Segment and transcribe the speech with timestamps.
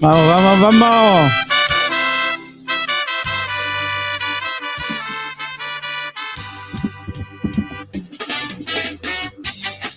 [0.00, 1.32] Vamos, vamos, vamos.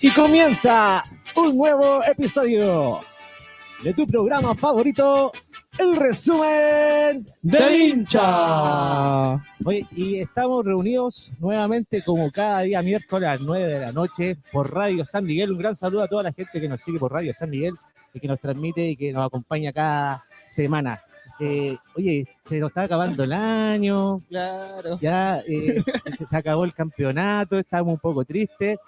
[0.00, 1.02] Y comienza
[1.34, 3.00] un nuevo episodio
[3.82, 5.32] de tu programa favorito,
[5.76, 9.40] el resumen del hincha.
[9.96, 14.72] Y estamos reunidos nuevamente como cada día miércoles a las 9 de la noche por
[14.72, 15.50] Radio San Miguel.
[15.50, 17.74] Un gran saludo a toda la gente que nos sigue por Radio San Miguel
[18.14, 21.02] y que nos transmite y que nos acompaña cada semana.
[21.40, 24.98] Eh, oye, se nos está acabando el año, Claro.
[25.00, 25.82] ya eh,
[26.30, 28.78] se acabó el campeonato, estamos un poco tristes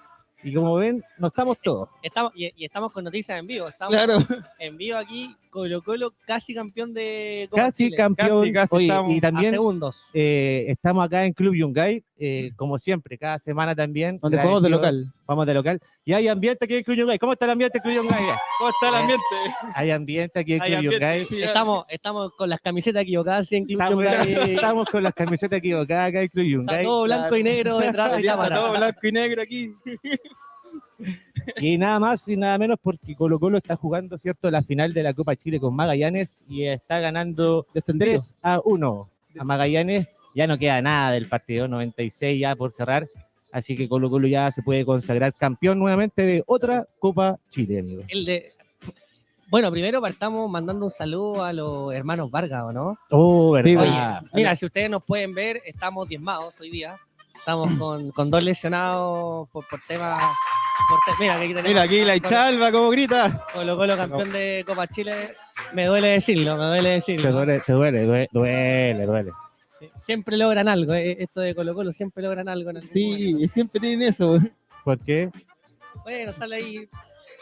[0.44, 1.88] y como ven, no estamos todos.
[2.02, 3.66] Estamos, y, y estamos con noticias en vivo.
[3.66, 4.18] Estamos Claro.
[4.60, 5.34] en vivo aquí.
[5.56, 7.96] Colo Colo casi campeón de Copa Casi Chile.
[7.96, 8.40] campeón.
[8.42, 10.02] Casi, casi Oye, estamos y también segundos.
[10.12, 14.18] eh, estamos acá en Club Yungay, eh, como siempre, cada semana también.
[14.20, 15.12] Donde jugamos de local.
[15.26, 15.80] Vamos de local.
[16.04, 17.18] Y hay ambiente aquí en Club Yungay.
[17.18, 18.24] ¿Cómo está el ambiente en Club Yungay?
[18.58, 19.24] ¿Cómo está el ambiente?
[19.74, 20.92] Hay ambiente aquí en Club.
[20.92, 21.26] Yungay.
[21.42, 24.54] Estamos, estamos con las camisetas equivocadas en Club Estamos, Yungay.
[24.56, 26.84] estamos con las camisetas equivocadas acá en Club Está Yungay.
[26.84, 28.56] todo blanco y negro detrás de está cámara.
[28.56, 29.72] todo blanco y negro aquí.
[31.60, 35.02] Y nada más y nada menos porque Colo Colo está jugando, ¿cierto?, la final de
[35.02, 38.12] la Copa Chile con Magallanes y está ganando Descendido.
[38.12, 40.08] 3 a 1 a Magallanes.
[40.34, 43.06] Ya no queda nada del partido, 96 ya por cerrar.
[43.52, 48.02] Así que Colo Colo ya se puede consagrar campeón nuevamente de otra Copa Chile, amigo.
[48.08, 48.50] El de...
[49.48, 52.98] Bueno, primero partamos mandando un saludo a los hermanos Vargas, ¿o no?
[53.10, 54.20] Oh, verdad.
[54.22, 56.96] Oye, mira, si ustedes nos pueden ver, estamos diezmados hoy día.
[57.38, 60.20] Estamos con, con dos lesionados por, por temas.
[60.88, 63.44] por te- mira, que aquí tenemos Mira aquí la Ichalva, como grita.
[63.52, 65.14] Colo Colo campeón de Copa Chile.
[65.72, 67.32] Me duele decirlo, me duele Te decirlo.
[67.32, 69.32] duele, te duele, duele, duele, duele.
[69.78, 72.70] Sí, Siempre logran algo, eh, esto de Colo Colo, siempre logran algo.
[72.70, 72.92] En momento.
[72.92, 74.38] Sí, y siempre tienen eso.
[74.84, 75.30] ¿Por qué?
[76.04, 76.88] Bueno, sale ahí.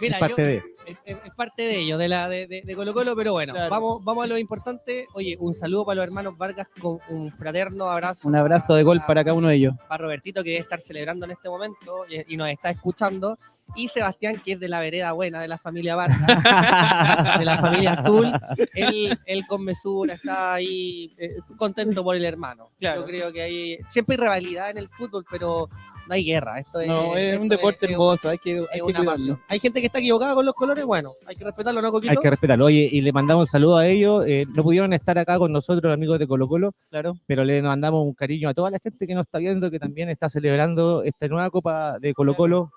[0.01, 0.57] Mira, es parte yo- de.
[0.87, 3.53] es, es- es parte de ello, de la de, de- de Colo Colo, pero bueno,
[3.53, 3.71] Claro.
[3.71, 5.07] vamos, vamos a lo importante.
[5.15, 8.29] Oye, un saludo para los hermanos Vargas con un fraterno abrazo.
[8.29, 9.75] Un abrazo de gol para cada uno de ellos.
[9.89, 13.37] para Robertito que debe estar celebrando en este momento y, y nos está escuchando.
[13.77, 16.19] Y Sebastián, que es de la vereda buena de la familia Vargas,
[17.39, 18.31] de la familia Azul.
[18.75, 22.69] Él, él con mesura está ahí eh, contento por el hermano.
[22.79, 23.01] Claro.
[23.01, 25.69] Yo creo que hay siempre hay rivalidad en el fútbol, pero
[26.07, 26.59] no hay guerra.
[26.59, 28.29] Esto es, No, es esto un deporte es- hermoso.
[28.29, 29.11] Hay que, Es, hay que una cuidarlo.
[29.11, 29.41] pasión.
[29.49, 32.11] Hay gente que está equivocada con los colores, bueno, hay que respetarlo, ¿no, Coquito?
[32.11, 32.65] Hay que respetarlo.
[32.67, 34.27] Oye, y le mandamos un saludo a ellos.
[34.27, 37.15] Eh, no pudieron estar acá con nosotros, amigos de Colo Colo, Claro.
[37.27, 40.09] pero le mandamos un cariño a toda la gente que nos está viendo, que también
[40.09, 42.71] está celebrando esta nueva Copa de Colo Colo,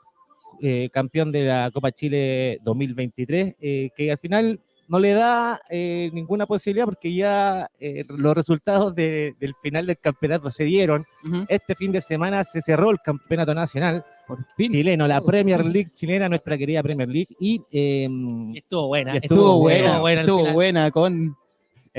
[0.62, 6.10] eh, campeón de la Copa Chile 2023, eh, que al final no le da eh,
[6.14, 11.06] ninguna posibilidad porque ya eh, los resultados de- del final del campeonato se dieron.
[11.50, 14.72] Este fin de semana se cerró el campeonato nacional Por fin.
[14.72, 19.16] chileno, la Premier League chilena, nuestra querida Premier League, y eh, Y estuvo buena.
[19.16, 19.40] Estuvo
[19.70, 21.36] Estuvo buena, estuvo buena con.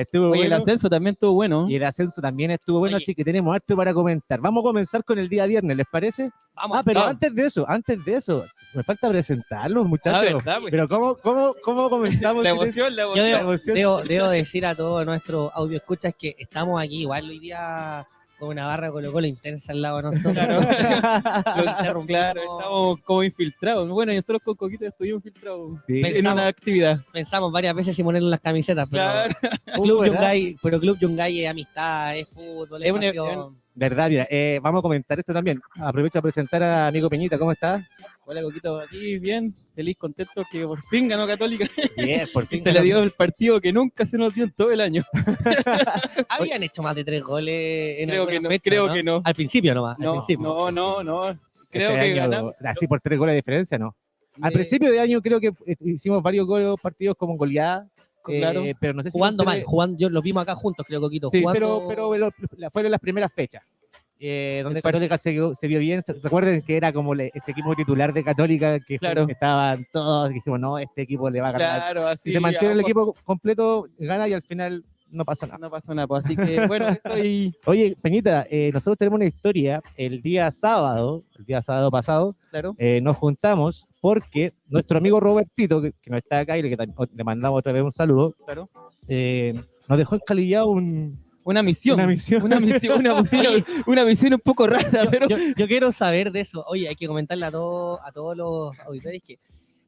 [0.01, 1.67] Estuvo Oye, el ascenso también estuvo bueno.
[1.69, 3.05] Y el ascenso también estuvo bueno, Oye.
[3.05, 4.41] así que tenemos harto para comentar.
[4.41, 6.31] Vamos a comenzar con el día viernes, ¿les parece?
[6.55, 7.15] Vamos, Ah, pero vamos.
[7.15, 8.45] antes de eso, antes de eso,
[8.75, 10.23] me falta presentarlos, muchachos.
[10.35, 10.71] verdad, pues.
[10.71, 12.43] Pero ¿cómo, cómo, cómo comenzamos?
[12.45, 13.27] La emoción, la Yo emoción.
[13.27, 13.77] debo, emoción.
[13.77, 18.07] debo- debo decir a todos nuestros audio escuchas que estamos aquí igual hoy día
[18.39, 20.33] con una barra Colo Colo intensa al lado de nosotros.
[20.35, 20.61] Claro.
[22.01, 22.07] Lo.
[22.07, 23.89] Claro, estamos como infiltrados.
[23.89, 26.01] Bueno, y nosotros con Coquito estuvimos infiltrados Sí.
[26.05, 27.01] En una actividad.
[27.13, 29.35] Pensamos varias veces si ponerle las camisetas, pero Claro.
[29.83, 30.05] Club Uh.
[30.07, 33.59] Yungay, pero Club Yungay es amistad, es fútbol, es, Es un- pasión.
[33.75, 35.61] Verdad, mira, eh, vamos a comentar esto también.
[35.81, 37.89] Aprovecho a presentar a amigo Peñita, ¿cómo estás?
[38.31, 41.67] Hola, Coquito, aquí bien, feliz, contento que por fin ganó Católica
[41.97, 42.63] Bien, por fin.
[42.63, 45.03] se le dio el partido que nunca se nos dio en todo el año.
[46.29, 48.93] Habían hecho más de tres goles en Creo que no, creo ¿no?
[48.95, 49.23] que no.
[49.25, 50.45] Al principio nomás, al No, principio.
[50.47, 51.39] no, no, no.
[51.71, 52.55] Creo Este que año, ganamos.
[52.63, 53.97] Así por tres goles de diferencia, ¿no?
[54.43, 57.89] Al Eh, principio de año creo que eh, hicimos varios goles, partidos como goleada,
[58.29, 58.63] eh, Claro.
[58.79, 61.31] pero no sé si Jugando mal, jugando, yo lo vimos acá juntos, creo, Coquito.
[61.31, 61.83] Sí, jugando...
[61.89, 63.63] pero, pero lo- fueron las primeras fechas.
[64.21, 66.03] Eh, donde Católica se, vio- se vio bien.
[66.23, 69.27] Recuerden que era como le- ese equipo titular de Católica que Claro.
[69.29, 71.81] estaban todos, dijimos, no, este equipo le va a ganar.
[71.81, 72.31] Claro, así.
[72.31, 75.59] y se mantiene el equipo completo, gana y al final no pasa nada.
[75.59, 76.87] No pasó nada, pues, así que bueno,
[77.25, 77.55] estoy.
[77.65, 79.81] Oye, Peñita, eh, nosotros tenemos una historia.
[79.97, 82.75] El día sábado, el día sábado pasado, Claro.
[82.79, 86.77] eh, nos juntamos porque nuestro amigo Robertito, que, que no está acá y le,
[87.15, 88.69] le mandamos otra vez un saludo, Claro.
[89.89, 91.19] nos dejó encalillado un,
[91.49, 91.95] Una misión.
[91.99, 92.43] Una misión.
[92.43, 93.65] Una misión, una misión, Oye.
[93.87, 95.29] una misión un poco rara, yo, pero.
[95.29, 96.63] yo- yo quiero saber de eso.
[96.69, 99.39] Oye, hay que comentarle a, todos a todos los auditores que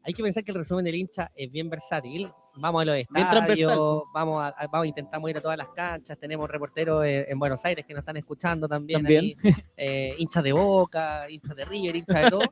[0.03, 2.31] hay que pensar que el resumen del hincha es bien versátil.
[2.57, 7.05] Vamos a los estadios, vamos a, vamos intentamos ir a todas las canchas, tenemos reporteros
[7.05, 9.25] en, en Buenos Aires que nos están escuchando también, También.
[9.45, 12.43] ahí, eh, hinchas de Boca, hinchas de River, hinchas de todo.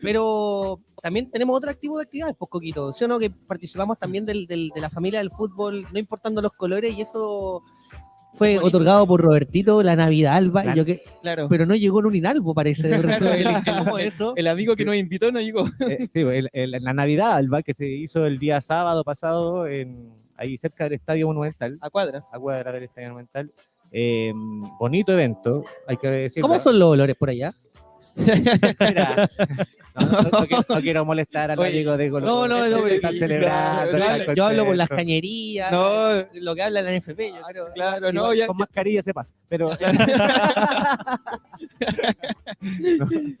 [0.00, 2.92] Pero también tenemos otro activo de actividades, pues Coquito.
[2.92, 3.18] ¿Sí o no?
[3.18, 7.02] Que participamos también del, del- de la familia del fútbol, no importando los colores, y
[7.02, 7.62] eso
[8.34, 8.66] fue Bonito.
[8.66, 10.76] otorgado por Robertito, la Navidad Alba, y Claro.
[10.78, 11.48] yo que, Claro.
[11.48, 12.88] pero no llegó en un inalbo, parece.
[12.88, 14.34] de Claro, el- ¿Cómo eso?
[14.36, 15.66] El amigo que nos invitó no llegó.
[15.88, 20.10] Eh, sí, el- el- la Navidad Alba que se hizo el día sábado pasado en,
[20.36, 22.32] ahí cerca del Estadio Monumental, A cuadras.
[22.32, 23.50] a cuadra del Estadio Monumental.
[23.92, 24.32] Eh,
[24.80, 26.48] bonito evento, hay que decirlo.
[26.48, 27.52] ¿Cómo son los olores por allá?
[28.16, 29.30] Mira,
[29.94, 33.18] no, no- no quiero, no quiero molestar al amigo de Colo no, no, no, están
[33.18, 37.18] celebrando, claro, Yo, hablo- por las cañerías, No, lo que habla la NFP.
[37.54, 38.46] Yo claro, Igual no, ya.
[38.46, 39.70] con mascarilla se pasa, pero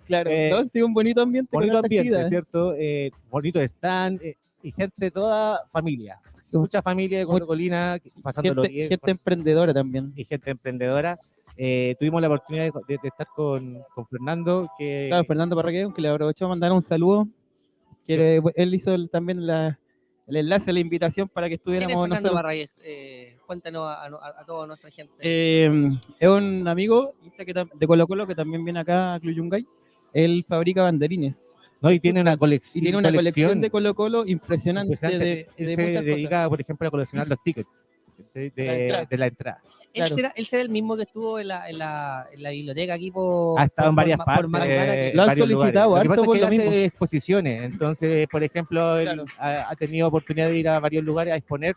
[0.06, 1.50] Claro, Eh, sí, un bonito ambiente.
[1.50, 2.28] con bonito ambiente.
[2.28, 2.74] ¿cierto?
[2.76, 6.18] Eh, bonito stand eh, y gente toda familia,
[6.52, 10.12] mucha familia de Colo Colina pasándolo Gente, bien, gente con- emprendedora también.
[10.16, 11.18] y gente emprendedora.
[11.56, 15.92] Eh, tuvimos la oportunidad de, de- de estar con, con Fernando, que Claro, Fernando Parraqueo,
[15.92, 17.28] que le aprovecho a mandar un saludo.
[18.06, 19.78] Que él- él hizo el- también la,
[20.26, 22.34] el enlace, la invitación para que ¿Quién es estuviéramos Fernando nosotros.
[22.34, 22.74] Barrayes?
[22.84, 25.12] Eh, cuéntanos a, a- a toda nuestra gente.
[25.20, 25.70] Eh,
[26.18, 27.14] es un amigo
[27.74, 29.64] de Colo Colo que también viene acá a Cluyungay.
[30.14, 32.82] Él fabrica banderines no, y tiene una y colección.
[32.82, 35.24] tiene una colección de Colo Colo impresionante, impresionante.
[35.24, 37.84] de, Él de se muchas dedica, por ejemplo, a coleccionar los tickets
[38.32, 38.52] ¿sí?
[38.56, 39.04] La de, entrada.
[39.06, 39.62] de la entrada.
[39.94, 40.16] ¿Él, claro.
[40.16, 43.10] será, él será el mismo que estuvo en la, en la, en la biblioteca aquí
[43.10, 43.60] por.
[43.60, 44.50] Ha estado en por- varias por- partes.
[44.50, 45.74] por en Lo han solicitado lugares.
[45.74, 47.62] Lo que harto pasa es lo que él hace exposiciones.
[47.62, 49.24] Entonces, por ejemplo, él Claro.
[49.38, 51.76] ha, ha tenido oportunidad de ir a varios lugares a exponer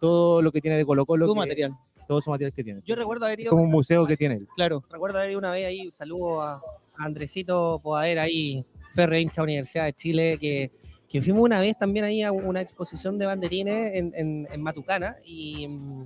[0.00, 1.26] todo lo que tiene de Colo Colo.
[1.26, 1.72] su que- material.
[2.06, 2.82] Todo su material que tiene.
[2.84, 3.50] Yo recuerdo haber Es ido.
[3.50, 4.46] como un museo que tiene él.
[4.56, 4.82] Claro.
[4.90, 8.62] Recuerdo haber ido una vez ahí, un saludo a, a Andresito Poader ahí,
[8.94, 10.70] Ferre hincha Universidad de Chile, que,
[11.08, 15.16] que fuimos una vez también ahí a una exposición de banderines en, en, en Matucana
[15.24, 16.04] y, mm,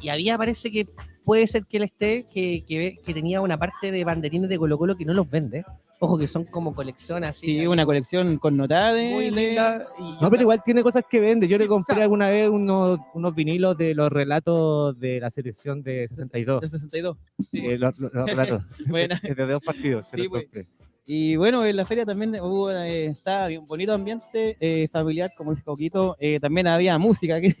[0.00, 0.86] y había, parece que
[1.24, 4.58] puede ser que él esté, que, que, ve- que tenía una parte de banderines de
[4.58, 5.64] Colo Colo que no los vende.
[6.02, 7.46] Ojo que son como colección así.
[7.46, 9.86] Sí, una colección connotada de, muy linda.
[9.98, 11.46] y No, pero igual tiene cosas que vende.
[11.46, 16.08] Yo le compré alguna vez unos, unos vinilos de los relatos de la selección de
[16.08, 16.62] 62.
[16.62, 17.16] de 62.
[17.50, 17.66] Sí.
[17.66, 19.20] Eh, los, los- los relatos Buena.
[19.22, 20.06] de dos partidos.
[20.06, 20.66] se Sí, los pues.
[21.06, 25.50] Y bueno, en la feria también hubo, eh, estaba bien bonito ambiente eh, familiar, como
[25.50, 26.16] dice Coquito.
[26.20, 27.54] Eh, también había música, que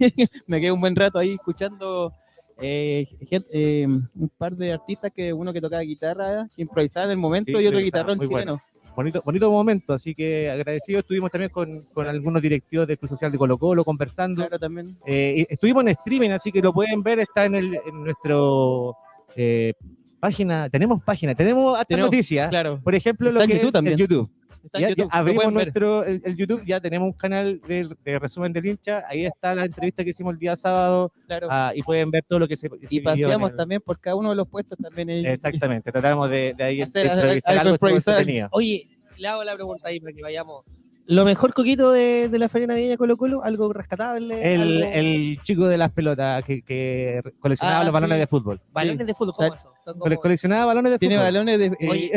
[0.46, 2.12] me quedé un buen rato ahí escuchando
[2.60, 7.12] eh, gente- eh, un par de artistas, que uno que tocaba guitarra, que improvisaba en
[7.12, 8.58] el momento, Sí, y otro guitarrón chileno.
[8.94, 10.98] Bonito, bonito momento, así que agradecido.
[11.00, 14.42] Estuvimos también con, con algunos directivos del Club Social de Colo Colo conversando.
[14.42, 14.86] Claro, también.
[15.06, 18.96] Eh, estuvimos en streaming, así que lo pueden ver, está en, el, en nuestro
[19.36, 19.72] eh,
[20.20, 20.68] página.
[20.68, 22.48] Tenemos página, tenemos hasta Tenemos, noticias.
[22.50, 22.80] Claro.
[22.82, 23.94] Por ejemplo, lo Está que YouTube es también.
[23.94, 24.30] el YouTube.
[24.62, 27.88] Está en Ya, ya YouTube, abrimos nuestro el, el YouTube, ya tenemos un canal de,
[28.04, 29.02] de resumen del hincha.
[29.08, 31.46] Ahí está la entrevista que hicimos el día sábado Claro.
[31.50, 34.16] ah, y pueden ver todo lo que se, se y paseamos el- también por cada
[34.16, 35.08] uno de los puestos también.
[35.08, 35.24] ahí.
[35.26, 38.48] Exactamente, tratamos de, de ahí Hacer- improvisar algo algo.
[38.52, 38.86] Oye,
[39.16, 40.64] le hago la pregunta ahí para que vayamos.
[41.10, 44.54] Lo mejor coquito de, de la Feria Navideña Colo Colo, algo rescatable.
[44.54, 48.20] El, algo- el chico de las pelotas que, que coleccionaba Ah, los balones sí.
[48.20, 48.60] de fútbol.
[48.72, 49.54] balones de fútbol, ¿cómo
[49.98, 51.26] como- Coleccionaba balones de Tiene fútbol.
[51.26, 51.66] balones de.
[51.66, 52.12] eh, Oye,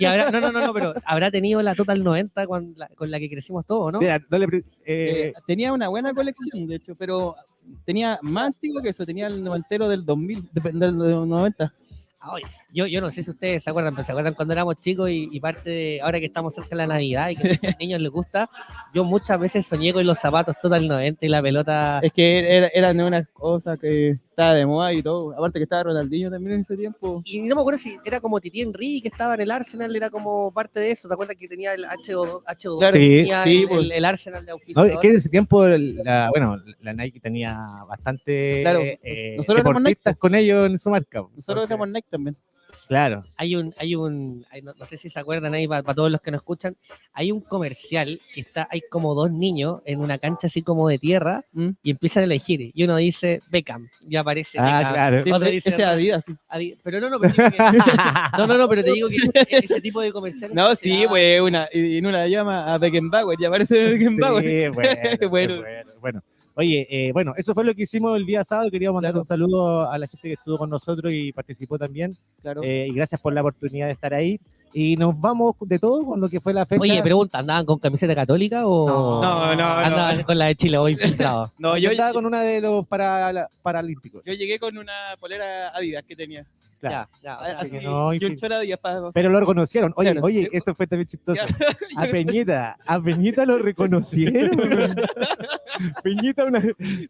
[0.00, 3.08] y habrá, no, no, no, no, pero habrá tenido la Total 90 con la, con
[3.10, 4.00] la que crecimos todos, ¿no?
[4.00, 7.36] Mira, eh, eh, tenía una buena colección, de hecho, pero
[7.84, 10.98] tenía más antiguo que eso, tenía el noventero del 2000, de- del, del
[11.28, 11.72] 90.
[12.20, 14.76] Ah, oye, yo, yo no sé si ustedes se acuerdan, pero se acuerdan cuando éramos
[14.76, 17.58] chicos y, y parte de, ahora que estamos cerca de la Navidad y que a
[17.70, 18.50] los niños les gusta,
[18.92, 22.00] yo muchas veces soñé con los zapatos Total 90 y la pelota.
[22.02, 25.32] Es que era, eran unas cosas que estaba de moda y todo.
[25.32, 27.22] Aparte que estaba Ronaldinho también en ese tiempo.
[27.24, 30.10] Y no me acuerdo si era como Titi Henry que estaba en el Arsenal, era
[30.10, 31.06] como parte de eso.
[31.06, 32.42] ¿Te acuerdas que tenía el HO2?
[32.44, 33.80] HO2 Claro, tenía sí, el, pues.
[33.80, 34.90] el- el Arsenal de no, auspiciador.
[34.90, 37.56] es que en ese tiempo, la, bueno, la Nike tenía
[37.88, 41.22] bastante Claro, eh, nosotros éramos deportistas con ellos en su marca.
[41.36, 42.34] Nosotros éramos Nike también.
[42.86, 43.24] Claro.
[43.36, 46.20] hay un, hay un, hay- no, no sé si se acuerdan ahí para todos los
[46.20, 46.76] que nos escuchan,
[47.12, 50.98] hay un comercial que está, hay como dos niños en una cancha así como de
[50.98, 51.68] tierra ¿Mm?
[51.82, 54.92] y empiezan a elegir y uno dice Beckham y aparece Ah, Beckham.
[54.92, 55.24] claro.
[55.24, 56.24] Sí, Otro ese dice ese Adidas.
[56.26, 56.34] sí.
[56.48, 57.42] Adi- Pero no, no, pero que-
[58.38, 59.16] no, no, no, pero te digo que
[59.48, 60.50] ese tipo de comercial.
[60.54, 64.44] No, sí, pues una, y en una la llama a Beckenbauer, y aparece Beckenbauer.
[64.44, 65.56] Sí, bueno, qué Bueno.
[65.62, 66.22] bueno, bueno.
[66.56, 68.70] Oye, eh, bueno, eso fue lo que hicimos el día sábado.
[68.70, 69.20] Quería mandar Claro.
[69.22, 72.16] un saludo a la gente que estuvo con nosotros y participó también.
[72.42, 72.62] Claro.
[72.62, 74.38] Eh, y gracias por la oportunidad de estar ahí.
[74.76, 76.80] Y nos vamos de todo con lo que fue la fecha.
[76.82, 80.96] Oye, pregunta, ¿andaban con camiseta católica o No, no, andaban con la de Chile hoy
[80.96, 81.52] filtrado?
[81.58, 84.22] no, yo yo, estaba con una de los para, paralímpicos.
[84.24, 86.44] yo llegué con una polera Adidas que tenía.
[86.88, 87.08] Claro.
[87.22, 87.58] Ya, ya.
[87.58, 88.12] Así que que no,
[88.78, 89.10] para.
[89.12, 89.92] Pero lo reconocieron.
[89.96, 90.26] Oye, Claro.
[90.26, 91.40] oye, esto fue también chistoso.
[91.46, 91.46] Ya.
[91.96, 94.50] A Peñita, a Peñita lo reconocieron.
[96.02, 96.60] Peñita, una,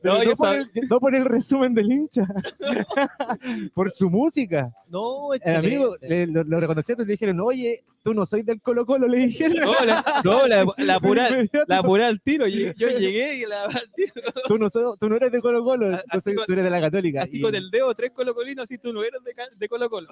[0.02, 2.24] no, por el, no por el resumen del hincha,
[3.74, 4.72] por su música.
[4.88, 6.26] No, El amigo excelente.
[6.26, 9.18] le- lo, lo reconocieron y le dijeron, oye, tú no soy del Colo Colo, le
[9.26, 9.56] dijeron.
[9.60, 12.46] No, la, no, la, la Inmediato, la al tiro.
[12.46, 14.12] Yo, yo llegué y la al tiro.
[14.46, 16.70] tú, no sos- tú no eres de Colo Colo, tú, soy- con- tú eres de
[16.70, 17.22] la Católica.
[17.22, 20.08] Así Y- con el dedo, tres colocolinos, así tú no eres de, de Colo Colo.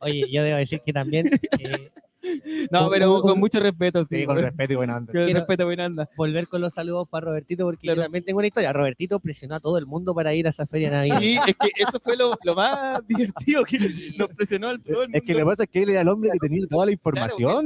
[0.00, 1.28] Oye, yo debo decir que también
[1.60, 1.90] eh,
[2.70, 4.16] No, pero un- con mucho respeto, sí.
[4.20, 5.12] Sí, con con respeto y buena onda.
[5.12, 6.08] con respeto, buena onda.
[6.16, 7.96] volver con los saludos para Robertito, porque Claro.
[7.96, 8.72] yo también tengo una historia.
[8.72, 11.20] Robertito presionó a todo el mundo para ir a esa feria navideña.
[11.20, 13.78] Sí, es que eso fue lo, lo más divertido que
[14.16, 15.18] nos presionó al todo el mundo.
[15.18, 16.92] Es que lo que pasa es que él era el hombre que tenía toda la
[16.92, 17.11] información,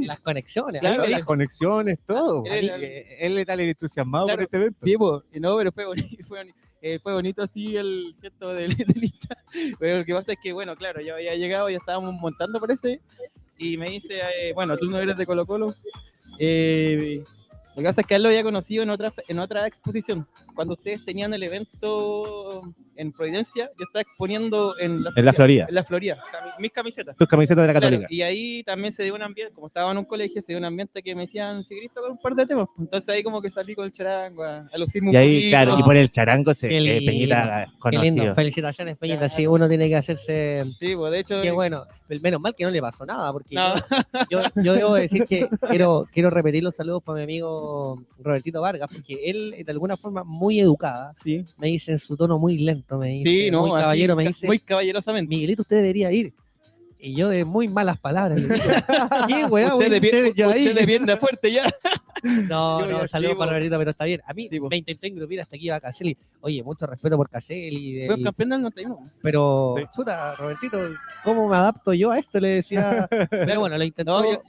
[0.07, 0.81] Las conexiones.
[0.81, 2.45] Claro, las conexiones, todo.
[2.47, 2.71] Él
[3.19, 4.39] Él, el entusiasmado Claro.
[4.39, 4.79] por este evento.
[4.85, 9.05] Sí, po, no, pero fue bonito, fue, eh, fue bonito así el gesto del, del
[9.05, 9.37] hincha.
[9.79, 13.01] Pero lo que pasa es que, bueno, claro, ya había llegado, ya estábamos montando, parece,
[13.59, 15.75] y me dice, eh, bueno, tú no eres de Colo Colo.
[16.39, 17.23] Eh,
[17.75, 20.27] lo que pasa es que él lo había conocido en otra, en otra exposición.
[20.55, 22.63] Cuando ustedes tenían el evento
[22.97, 25.67] en Providencia, yo estaba exponiendo en la, En la Florida.
[25.69, 26.19] En la Florida,
[26.59, 27.17] mis camisetas.
[27.17, 28.07] Tus camisetas de la Claro, Católica.
[28.15, 30.65] y ahí también se dio un ambiente, como estaba en un colegio, se dio un
[30.65, 32.67] ambiente que me decían, si querés tocar un par de temas.
[32.75, 35.35] pues, Entonces ahí como que salí con el charango a, a lucirme un Y ahí,
[35.37, 35.51] poquito.
[35.51, 38.17] claro, y por el charango se Qué eh, Peñita Qué lindo.
[38.23, 38.35] conocido.
[38.35, 39.19] Felicitaciones, Peñita.
[39.21, 39.35] Claro.
[39.35, 40.65] Sí, uno tiene que hacerse.
[40.79, 41.85] Sí, pues de hecho, Qué bueno.
[42.23, 43.75] Menos mal que no le pasó nada, porque No.
[44.31, 48.61] yo, yo, yo debo decir que quiero, quiero repetir los saludos para mi amigo Robertito
[48.61, 52.59] Vargas, porque él, de alguna forma muy educada, sí, me dice en su tono muy
[52.59, 55.29] lento, me dice, sí, no, muy así, caballero, me dice, muy caballerosamente.
[55.29, 56.33] Miguelito, usted debería ir.
[56.99, 58.41] Y yo de muy malas palabras.
[58.41, 58.65] le digo,
[59.29, 61.73] ¿Qué, weá, usted, de a pier- usted de pierna fuerte ya.
[62.49, 63.51] No, Yo no, saludos para.
[63.53, 64.21] Robertito, pero está bien.
[64.27, 64.69] A mí Sí, po.
[64.71, 66.17] me intenté engrupir hasta aquí iba Caselli.
[66.41, 67.93] Oye, mucho respeto por Caselli.
[67.93, 68.99] del- Fue campeón del 91.
[69.23, 69.85] Pero, Sí.
[69.95, 70.79] chuta, Robertito,
[71.23, 72.41] ¿cómo me adapto yo a esto?
[72.41, 73.07] Le decía.
[73.31, 74.23] Pero bueno, lo intentó.
[74.23, 74.43] No, yo,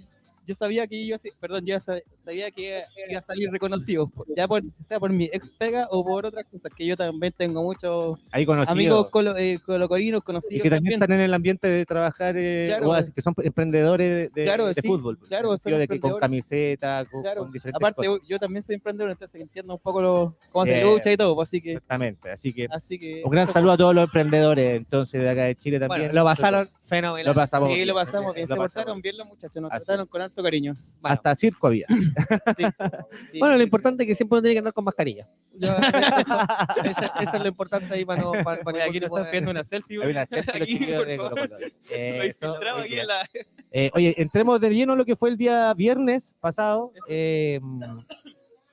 [0.48, 4.64] yo sabía que iba a perdón, sa- sabía que iba a salir reconocido, ya por,
[4.82, 8.46] sea por mi ex pega o por otras cosas, que yo también tengo muchos Ahí
[8.66, 11.04] amigos colo, eh, colocorinos y conocidos que también también.
[11.04, 12.90] están en el ambiente de trabajar, eh, Claro.
[12.90, 15.18] o así, que son emprendedores de, Claro, de sí, fútbol.
[15.28, 18.28] claro, son sentido de que con camiseta, con, Claro, con diferentes Aparte, cosas.
[18.28, 20.84] yo también soy emprendedor, entonces entiendo un poco lo, cómo se Bien.
[20.84, 22.32] lucha y todo, pues, así que, Exactamente.
[22.32, 25.56] Así que así que un gran saludo a todos los emprendedores entonces de acá de
[25.56, 26.04] Chile también.
[26.04, 27.26] Bueno, lo pasaron fenomenal.
[27.28, 27.88] Lo pasamos Sí, bien.
[27.88, 30.12] lo pasamos bien, Lo se pasamos portaron bien los muchachos, nos Así trataron es.
[30.12, 30.74] con alto cariño.
[31.02, 31.86] Bueno, Hasta circo había.
[31.88, 31.96] Sí,
[33.32, 33.64] sí, bueno, lo sí.
[33.64, 35.28] importante es que siempre uno tiene que andar con mascarilla.
[35.54, 35.76] Yo-
[36.84, 38.32] eso, eso es lo importante ahí para no.
[38.32, 40.04] Para, para Oye, aquí nos están pidiendo una selfie.
[40.04, 41.18] Hay una selfie los de.
[41.18, 41.56] Colo Colo.
[41.92, 43.28] Eso, aquí en la...
[43.72, 46.92] Eh, oye, entremos de lleno lo que fue el día viernes pasado.
[47.10, 47.60] eh,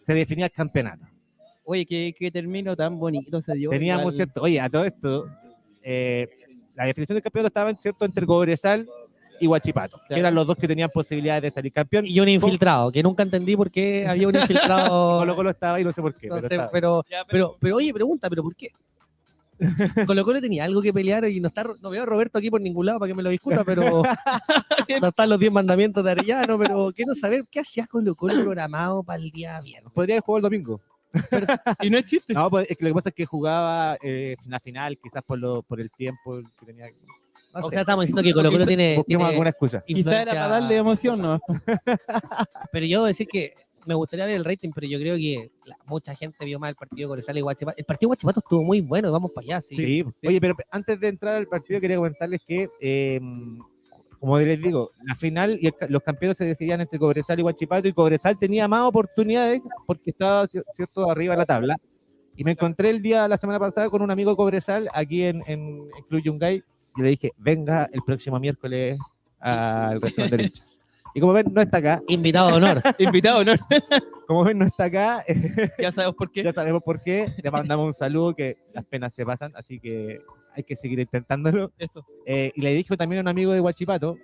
[0.01, 1.05] se definía el campeonato.
[1.65, 3.71] Oye, qué, qué término tan bonito se dio.
[3.71, 4.15] Teníamos, igual.
[4.15, 5.27] cierto, oye, a todo esto,
[5.83, 6.29] eh,
[6.75, 8.89] la definición del campeonato estaba, cierto, entre Cobresal
[9.41, 10.21] y Huachipato, que Claro.
[10.21, 12.07] eran los dos que tenían posibilidades de salir campeón.
[12.07, 15.19] Y un infiltrado, que nunca entendí por qué había un infiltrado.
[15.21, 16.29] Colo Colo estaba ahí, no sé por qué.
[16.29, 18.71] No pero sé, pero, Ya, pero, pero oye, pregunta, ¿pero por qué?
[20.07, 22.61] Colo Colo tenía algo que pelear y no está no veo a Roberto aquí por
[22.61, 24.03] ningún lado para que me lo discuta, pero
[25.01, 29.03] no están los 10 mandamientos de Arellano, pero quiero saber qué hacías Colo Colo programado
[29.05, 29.93] para el día viernes.
[29.93, 30.81] Podría haber jugado el domingo.
[31.81, 32.33] Y no es chiste.
[32.35, 35.39] No, pues, es que lo que pasa es que jugaba eh, la final, quizás por,
[35.39, 36.87] lo, por el tiempo que tenía.
[37.55, 37.75] No O sé.
[37.75, 39.85] sea, estamos diciendo que Colo Colo tiene, Busquemos tiene alguna excusa.
[39.87, 41.41] Quizá era para darle emoción, ¿no?
[42.73, 43.55] Pero yo debo decir que
[43.87, 46.75] me gustaría ver el rating, pero yo creo que la- mucha gente vio más el
[46.77, 47.77] partido Cobresal y Guachipato.
[47.79, 49.77] El partido de Guachipato estuvo muy bueno, y vamos para allá, sí.
[49.77, 50.05] Sí.
[50.27, 53.21] Oye, pero antes de entrar al partido, quería comentarles que, eh,
[54.25, 57.93] como les digo, la final y los campeones se decidían entre Cobresal y Huachipato, y
[57.93, 61.77] Cobresal tenía más oportunidades porque estaba cier- cierto arriba de la tabla.
[62.35, 65.43] Y me encontré el día, la semana pasada, con un amigo de Cobresal aquí en,
[65.47, 66.65] en, Club Yungay,
[66.97, 68.99] y le dije, venga el próximo miércoles
[69.41, 70.65] al resumen del hincha.
[71.15, 72.03] Y como ven, no está acá.
[72.09, 72.83] Invitado de honor.
[72.99, 73.55] Invitado, ¿no?
[74.27, 75.25] Como ven, no está acá.
[75.79, 76.43] Ya sabemos por qué.
[76.43, 77.31] Ya sabemos por qué.
[77.41, 80.19] Le mandamos un saludo que las penas se pasan, así que
[80.55, 81.73] hay que seguir intentándolo.
[81.79, 82.05] Eso.
[82.27, 84.17] Eh, y le dije también a un amigo de Huachipato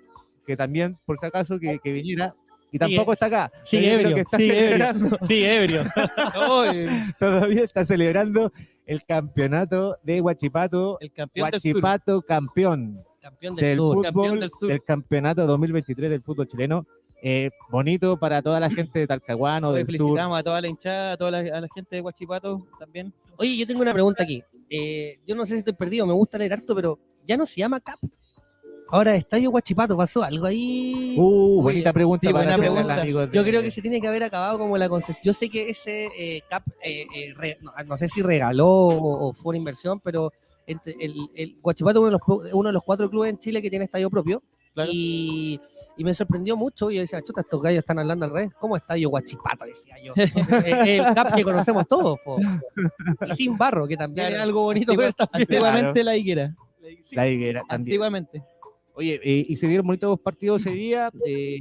[0.45, 2.35] que también, por si acaso, que, que viniera.
[2.73, 3.51] Y tampoco está acá.
[3.63, 5.83] sigue ebrio, que está sigue ebrio.
[5.87, 8.51] celebrando, todavía está celebrando
[8.85, 10.97] el campeonato de Huachipato.
[10.99, 11.49] el campeón.
[11.51, 13.95] Huachipato campeón Campeón del del sur.
[13.95, 14.69] fútbol, Campeón del sur.
[14.69, 16.81] del campeonato 2023 del fútbol chileno.
[17.23, 19.95] Eh, bonito para toda la gente de Talcahuano, Hoy del sur.
[19.97, 23.13] felicitamos a toda la hinchada, a toda la, a la gente de Huachipato también.
[23.37, 24.43] Oye, yo tengo una pregunta aquí.
[24.69, 26.97] Eh, yo no sé si estoy perdido, me gusta leer harto, pero
[27.27, 27.99] ya no se llama CAP.
[28.93, 31.15] Ahora, Estadio Guachipato, ¿pasó algo ahí?
[31.17, 33.01] Uh, bonita pregunta sí, para pregunta.
[33.01, 35.23] amigo Yo de- creo que se tiene que haber acabado como la concesión.
[35.23, 39.27] Yo sé que ese eh, CAP, eh, eh, re- no, no sé si regaló o,
[39.29, 40.33] o fue una inversión, pero
[40.71, 43.37] entre el, el Guachipato es uno de, los, po- uno de los cuatro clubes en
[43.39, 44.41] Chile que tiene estadio propio.
[44.73, 44.89] Claro.
[44.93, 45.59] Y,
[45.97, 46.89] y me sorprendió mucho.
[46.91, 48.51] Y yo decía, chuta, estos gallos están hablando al revés.
[48.59, 49.65] ¿Cómo estadio Guachipato?
[49.65, 50.13] Decía yo.
[50.15, 52.19] Entonces, el CAP que conocemos todos.
[52.23, 52.37] po.
[53.31, 54.35] Y sin barro, que también Claro.
[54.37, 54.91] es algo bonito.
[54.93, 56.55] Antigua- antiguamente la higuera.
[57.11, 57.81] La higuera también.
[57.93, 58.43] Antiguamente.
[58.95, 61.09] Oye, eh, y se dieron bonitos partidos ese día.
[61.25, 61.59] Eh,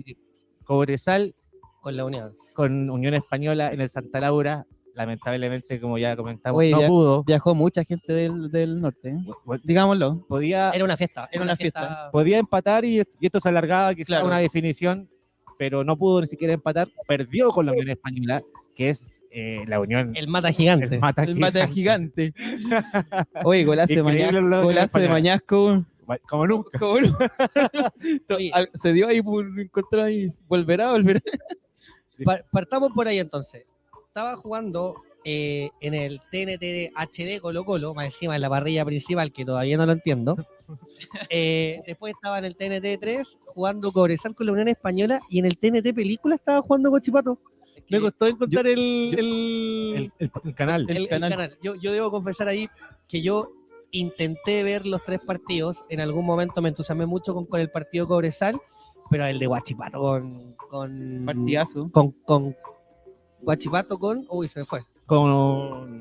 [0.65, 1.35] Cobresal
[1.81, 2.33] Con la unión.
[2.55, 4.67] con Unión Española en el Santa Laura.
[4.95, 7.25] Lamentablemente, como ya comentamos, Oye, no pudo.
[7.25, 9.19] Viajó mucha gente del, del norte, ¿eh?
[9.65, 10.27] Digámoslo.
[10.29, 11.29] Podía, Era una fiesta.
[11.31, 12.09] Era una fiesta.
[12.13, 14.27] podía empatar y, y esto se alargaba quizás Claro.
[14.27, 15.09] una definición,
[15.59, 16.89] pero no pudo ni siquiera empatar.
[17.07, 18.43] Perdió con la Unión Española,
[18.75, 20.15] que es eh, la Unión.
[20.17, 20.95] El mata gigante.
[20.97, 21.69] el mata El gigante.
[21.69, 22.35] gigante.
[23.45, 24.63] Oye, golazo de Mañasco.
[24.63, 25.09] Golazo de.
[25.09, 25.85] Mañasco.
[26.29, 26.77] Como nunca.
[26.79, 26.99] Como
[28.53, 30.29] Al- Se dio ahí por encontrar ahí.
[30.49, 31.21] Volverá, volverá.
[32.25, 33.65] Pa- partamos por ahí entonces.
[34.11, 39.31] Estaba jugando eh, en el TNT HD Colo Colo, más encima en la parrilla principal,
[39.33, 40.35] que todavía no lo entiendo.
[41.31, 45.47] Eh, después estaba en el TNT 3 jugando Cobresal con la Unión Española y en
[45.47, 47.41] el TNT Película estaba jugando Cochipato.
[47.89, 50.87] Me costó encontrar el, yo- el, El, el- el canal.
[50.89, 51.31] el- el canal.
[51.31, 51.59] canal.
[51.61, 52.69] Yo, yo debo confesar ahí
[53.09, 53.51] que yo
[53.91, 55.83] intenté ver los tres partidos.
[55.89, 58.57] En algún momento me entusiasmé mucho con, con el partido Cobresal,
[59.11, 60.55] pero el de Guachipato con.
[60.71, 61.87] con Partidazo.
[61.93, 62.57] con, con
[63.45, 64.27] Guachipato con.
[64.31, 64.81] Uy, se me fue.
[65.07, 65.97] Con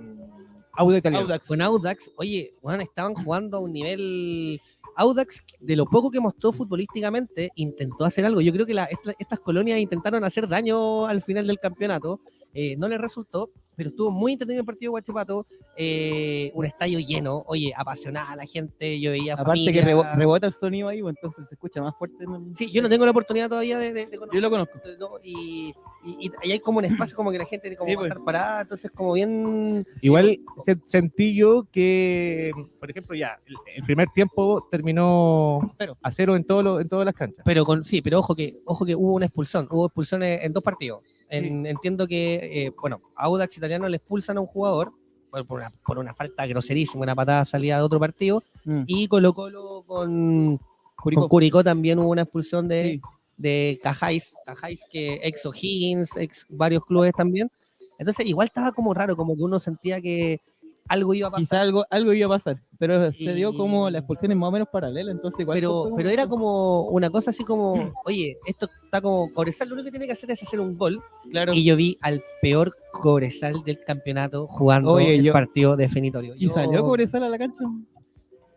[0.95, 1.25] Italiano.
[1.25, 1.47] Audax.
[1.47, 2.11] Con Audax.
[2.17, 4.59] Oye, bueno, estaban jugando a un nivel.
[4.95, 8.41] Audax, de lo poco que mostró futbolísticamente, intentó hacer algo.
[8.41, 12.19] Yo creo que la- esta- estas colonias intentaron hacer daño al final del campeonato.
[12.51, 15.45] eh, no les resultó, pero estuvo muy entretenido el partido de Guachipato.
[15.77, 18.99] eh, un estadio lleno, oye, apasionada la gente.
[18.99, 19.35] Yo veía.
[19.35, 22.23] Aparte que rebo- rebota el sonido ahí, pues, entonces se escucha más fuerte.
[22.23, 24.33] en el- Sí, yo no tengo la oportunidad todavía de, de, de conocer.
[24.35, 24.79] Yo lo conozco.
[24.99, 25.07] ¿no?
[25.23, 28.01] Y, y- y ahí hay como un espacio como que la gente como Sí, va
[28.01, 28.11] a pues.
[28.11, 33.83] estar parada, entonces como bien Igual se- sentí yo que, por ejemplo, ya, el, el
[33.83, 35.97] primer tiempo terminó Cero.
[36.01, 37.43] a cero en, todo lo- en todas las canchas.
[37.45, 40.63] pero con sí, pero ojo que ojo que hubo una expulsión, hubo expulsiones en dos
[40.63, 41.03] partidos.
[41.29, 44.91] En- Entiendo que eh, bueno, Audax Italiano le expulsan a un jugador
[45.29, 48.83] por, por una, por una falta groserísima, una patada salida de otro partido Mm.
[48.87, 50.59] y Colo Colo con
[50.95, 51.21] Curicó.
[51.21, 53.01] con Curicó también hubo una expulsión de, Sí.
[53.39, 57.49] De Cajáis, Cajáis que ex O'Higgins, ex varios clubes también.
[57.97, 60.39] Entonces igual estaba como raro, como que uno sentía que
[60.87, 61.43] algo iba a pasar.
[61.43, 64.51] Quizá algo, algo iba a pasar, pero se dio como la expulsión es más o
[64.51, 65.57] menos paralela, entonces igual.
[65.57, 69.85] pero, pero era como una cosa así como, oye, esto está como Cobresal, lo único
[69.85, 70.99] que tiene que hacer es hacer un gol.
[71.29, 71.53] Claro.
[71.53, 76.33] Y yo vi al peor Cobresal del campeonato jugando Oye, el yo- partido definitorio.
[76.35, 77.63] ¿Y Yo- salió Cobresal a la cancha?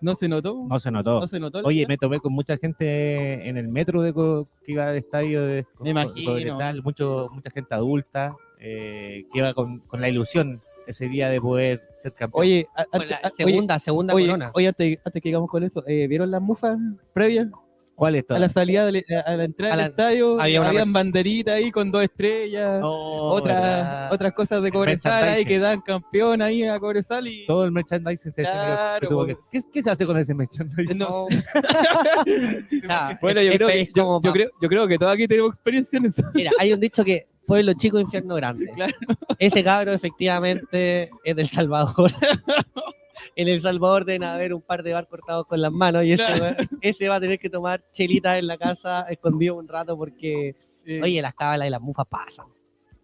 [0.02, 0.66] ¿No se notó?
[0.68, 1.20] No se notó.
[1.20, 1.60] ¿No se notó?
[1.64, 5.46] Oye, me tomé con mucha gente en el metro de Co- que iba al estadio
[5.46, 6.32] de Co- Me imagino.
[6.32, 10.54] Cobresal, mucho, mucha gente adulta eh, que iba con, con la ilusión
[10.86, 12.42] ese día de poder ser campeón.
[12.42, 14.50] Oye, a- a- oye, segunda, segunda oye, corona.
[14.54, 16.78] oye, antes, antes que llegamos con eso, eh, ¿vieron las mufas
[17.14, 17.48] previas
[17.94, 20.40] ¿cuál es a la salida, de la- a la entrada A la- del estadio?
[20.40, 25.44] había una Habían banderitas ahí con dos estrellas, Oh, otras, otras cosas de Cobresal ahí
[25.44, 27.46] que dan campeón ahí a Cobresal y...
[27.46, 30.98] Todo el merchandising se Claro, porque- que- ¿Qué, qué se hace con ese merchandising?
[30.98, 31.26] No.
[32.88, 36.06] Ah, Bueno, yo creo, que, yo, creo, yo creo que todos aquí tenemos experiencia en
[36.06, 36.22] eso.
[36.34, 38.66] Mira, hay un dicho que pueblo chico, infierno grande.
[38.74, 38.94] Claro.
[39.38, 42.10] Ese cabro efectivamente es del Salvador.
[43.36, 46.24] en El Salvador deben haber un par de bar cortados con las manos y ese,
[46.24, 46.44] Claro.
[46.44, 50.54] va- ese va a tener que tomar chelita en la casa escondido un rato porque,
[51.02, 52.46] oye, las cábalas y las mufas pasan.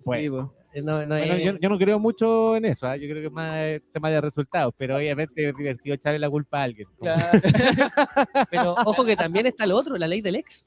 [0.04, 0.78] Bueno, Sí.
[0.78, 2.94] Eh, No, no bueno, es- yo, yo no creo mucho en eso, ¿ah?
[2.96, 6.28] yo creo que es más eh, tema de resultados, pero obviamente es divertido echarle la
[6.28, 6.86] culpa a alguien.
[6.98, 7.40] Claro.
[8.50, 10.64] Pero ojo que también está lo otro, la ley del ex.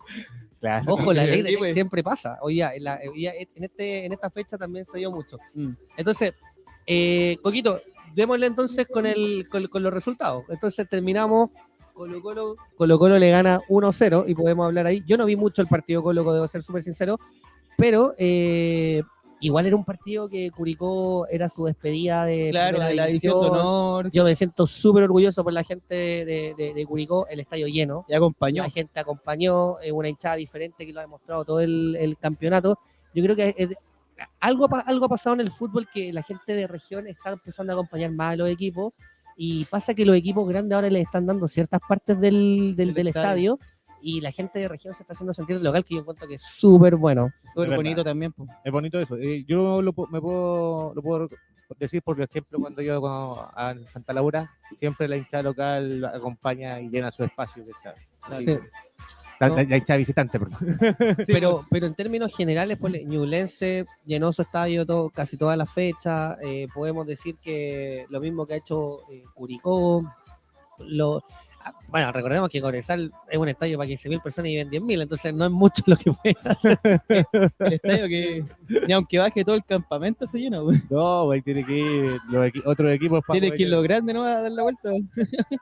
[0.59, 0.93] Claro.
[0.93, 1.73] Ojo, la ley Sí, del ex pues.
[1.73, 2.39] siempre pasa.
[2.41, 5.37] Hoy día, en, la- hoy día, en, este, en esta fecha también se dio mucho.
[5.53, 5.69] Mm.
[5.97, 6.33] Entonces,
[6.87, 7.79] eh, Coquito,
[8.15, 10.43] démosle entonces con, el, con, con los resultados.
[10.49, 11.49] Entonces terminamos,
[11.93, 15.03] Colo Colo, Colo Colo le gana 1-0 y podemos hablar ahí.
[15.07, 17.17] Yo no vi mucho el partido Colo Colo, debo ser súper sincero,
[17.77, 19.01] pero eh,
[19.39, 23.45] igual era un partido que Curicó era su despedida de, Claro, de la edición de
[23.47, 23.59] división.
[23.65, 24.11] honor.
[24.11, 28.05] Yo me siento súper orgulloso por la gente de, de- de Curicó, el estadio lleno.
[28.07, 28.63] Y acompañó.
[28.63, 32.77] La gente acompañó, eh, una hinchada diferente que lo ha demostrado todo el, el campeonato.
[33.13, 33.75] Yo creo que
[34.39, 37.75] algo, algo ha pasado en el fútbol que la gente de región está empezando a
[37.75, 38.93] acompañar más a los equipos
[39.37, 43.53] y pasa que los equipos grandes ahora les están dando ciertas partes del, del, estadio.
[43.55, 43.59] estadio
[44.01, 46.35] y la gente de región se está haciendo sentir el local que yo encuentro que
[46.35, 47.29] es súper bueno.
[47.53, 48.31] Súper bonito también.
[48.33, 48.47] po.
[48.63, 49.15] Es bonito eso.
[49.17, 51.29] Eh, yo lo, me puedo, lo puedo
[51.79, 56.89] decir por ejemplo cuando yo cuando- a Santa Laura, siempre la hinchada local acompaña y
[56.89, 57.63] llena su espacio.
[57.63, 57.95] Que está,
[58.37, 58.59] Sí.
[59.41, 59.55] La, No.
[59.57, 60.59] la- la hinchada visitante, perdón.
[61.27, 66.37] pero, pero en términos generales, pues, Ñublense llenó su estadio todo, casi todas las fechas.
[66.43, 70.03] eh, podemos decir que lo mismo que ha hecho eh, Curicó.
[70.79, 71.23] lo,
[71.63, 75.33] ah, bueno, recordemos que Cobresal es un estadio para 15.000 personas y viven 10.000, entonces
[75.33, 76.79] no es mucho lo que puede hacer.
[77.59, 78.43] El estadio que,
[78.87, 80.59] ni aunque baje todo el campamento, se llena.
[80.59, 80.79] güey.
[80.89, 83.73] No, güey, tiene que ir los equi- otros equipos para poder que ir ir.
[83.73, 84.23] lo grande, ¿no?
[84.23, 84.89] A dar la vuelta.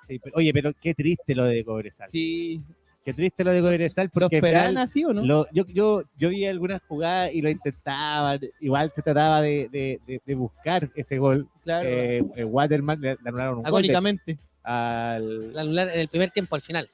[0.08, 2.10] Sí, pero- Oye, pero qué triste lo de Cobresal.
[2.12, 2.62] Sí,
[3.06, 5.24] Qué triste lo de Cobresal al final así o no.
[5.24, 8.40] lo- yo, yo, yo vi algunas jugadas y lo intentaban.
[8.60, 11.48] Igual se trataba de, de- de- de buscar ese gol.
[11.64, 13.68] claro, Eh, Waterman le, le anularon un gol.
[13.68, 14.38] agónicamente.
[14.64, 16.88] al- La anular en el primer tiempo al final.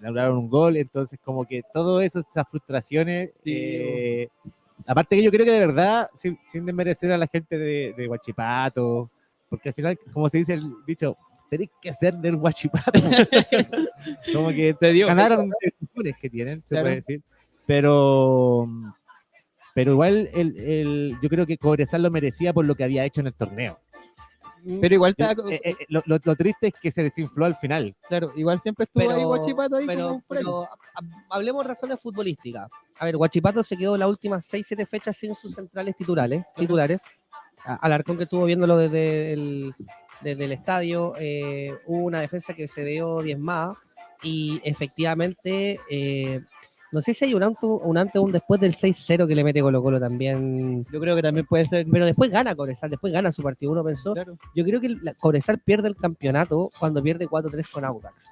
[0.00, 3.52] le anularon un gol, entonces como que todo eso, esas frustraciones, Sí.
[3.54, 4.28] eh,
[4.86, 8.08] aparte que yo creo que de verdad, sin, sin desmerecer a la gente de, de
[8.08, 9.10] Huachipato,
[9.50, 11.16] porque al final, como se dice el dicho,
[11.50, 12.92] tenéis que ser del Huachipato.
[14.32, 15.06] como que Se dio.
[15.08, 16.84] ganaron de cojones que tienen, se Claro.
[16.84, 17.22] puede decir,
[17.66, 18.66] pero...
[19.74, 23.20] Pero igual el, el- yo creo que Cobresal lo merecía por lo que había hecho
[23.20, 23.78] en el torneo.
[24.80, 27.94] Pero igual está, Eh, eh, lo, lo- lo triste es que se desinfló al final.
[28.08, 30.76] claro, igual siempre estuvo ahí Guachipato ahí pero, como pero, ha-
[31.30, 32.68] hablemos razones futbolísticas.
[32.98, 36.44] A ver, Guachipato se quedó las últimas 6-7 fechas sin sus centrales titulares.
[36.56, 37.00] titulares.
[37.64, 39.74] A- Alarcón que estuvo viéndolo desde el,
[40.22, 43.76] desde el estadio, eh, hubo una defensa que se dio diezmada
[44.22, 46.40] y efectivamente, eh,
[46.92, 49.44] no sé si hay un antes, un antes o un después del 6-0 que le
[49.44, 50.84] mete Colo Colo también.
[50.92, 51.86] Yo creo que también puede ser.
[51.90, 53.70] Pero después gana Cobresal, después gana su partido.
[53.72, 54.36] Uno pensó, Claro.
[54.54, 58.30] yo creo que el- la- Cobresal pierde el campeonato cuando pierde 4-3 con Audax.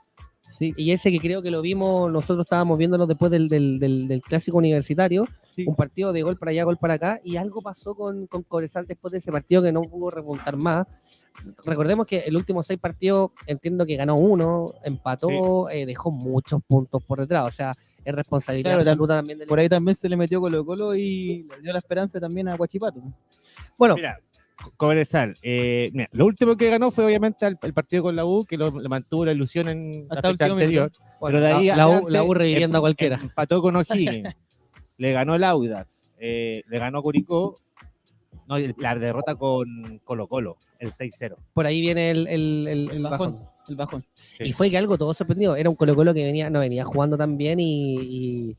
[0.59, 4.09] Sí, Y ese que creo que lo vimos, nosotros estábamos viéndolo después del, del, del-
[4.09, 5.65] del clásico universitario, sí.
[5.67, 8.85] un partido de gol para allá, gol para acá, y algo pasó con, con Cobresal
[8.87, 10.87] después de ese partido que no pudo remontar más.
[11.65, 17.05] Recordemos que el último seis partidos, entiendo que ganó uno, empató, eh, dejó muchos puntos
[17.05, 17.73] por detrás, o sea,
[18.05, 21.45] es responsabilidad Claro, absoluta también del Por ahí también se le metió Colo Colo y
[21.49, 23.01] le dio la esperanza también a Guachipato.
[23.77, 24.19] Bueno, Mira,
[24.77, 28.45] Cobresal, eh, mira, lo último que ganó fue obviamente el, el partido con la U,
[28.45, 30.93] que lo, le mantuvo la ilusión en Hasta la el fecha último anterior.
[31.21, 33.19] bueno, pero de ahí la, la U, adelante, la U reviviendo a em- cualquiera.
[33.23, 34.35] Empató con O'Higgins,
[34.99, 37.57] le ganó el Audax, eh, le ganó Curicó,
[38.49, 41.37] no, la derrota con Colo Colo, el 6-0.
[41.53, 43.33] Por ahí viene el, el- el- el El bajón.
[43.35, 43.47] bajón.
[43.69, 44.05] El bajón.
[44.15, 44.45] Sí.
[44.45, 45.55] Y fue que algo todo sorprendido.
[45.55, 48.57] Era un Colo Colo que venía, no venía jugando tan bien y, y,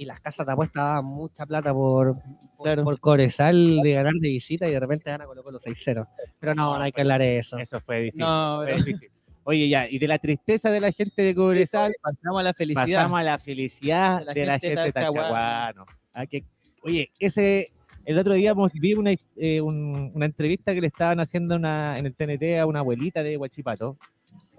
[0.00, 2.14] y las casas de apuestas daban mucha plata por,
[2.56, 2.84] por, Claro.
[2.84, 6.08] por Cobresal de ganar de visita y de repente gana Colo Colo 6-0.
[6.38, 7.58] Pero no, no hay que hablar de eso.
[7.58, 8.20] Eso fue difícil.
[8.20, 9.10] No, fue pero- difícil.
[9.44, 12.84] Oye, ya, y de la tristeza de la gente de Cobresal, Pasamos a la felicidad.
[12.86, 15.86] pasamos a la felicidad De la de la gente de talcahuano.
[16.14, 16.44] Ah, que-
[16.82, 17.68] oye, ese,
[18.06, 22.06] el otro día vi una, eh, un- una entrevista que le estaban haciendo una, en
[22.06, 23.98] el TNT a una abuelita de Huachipato.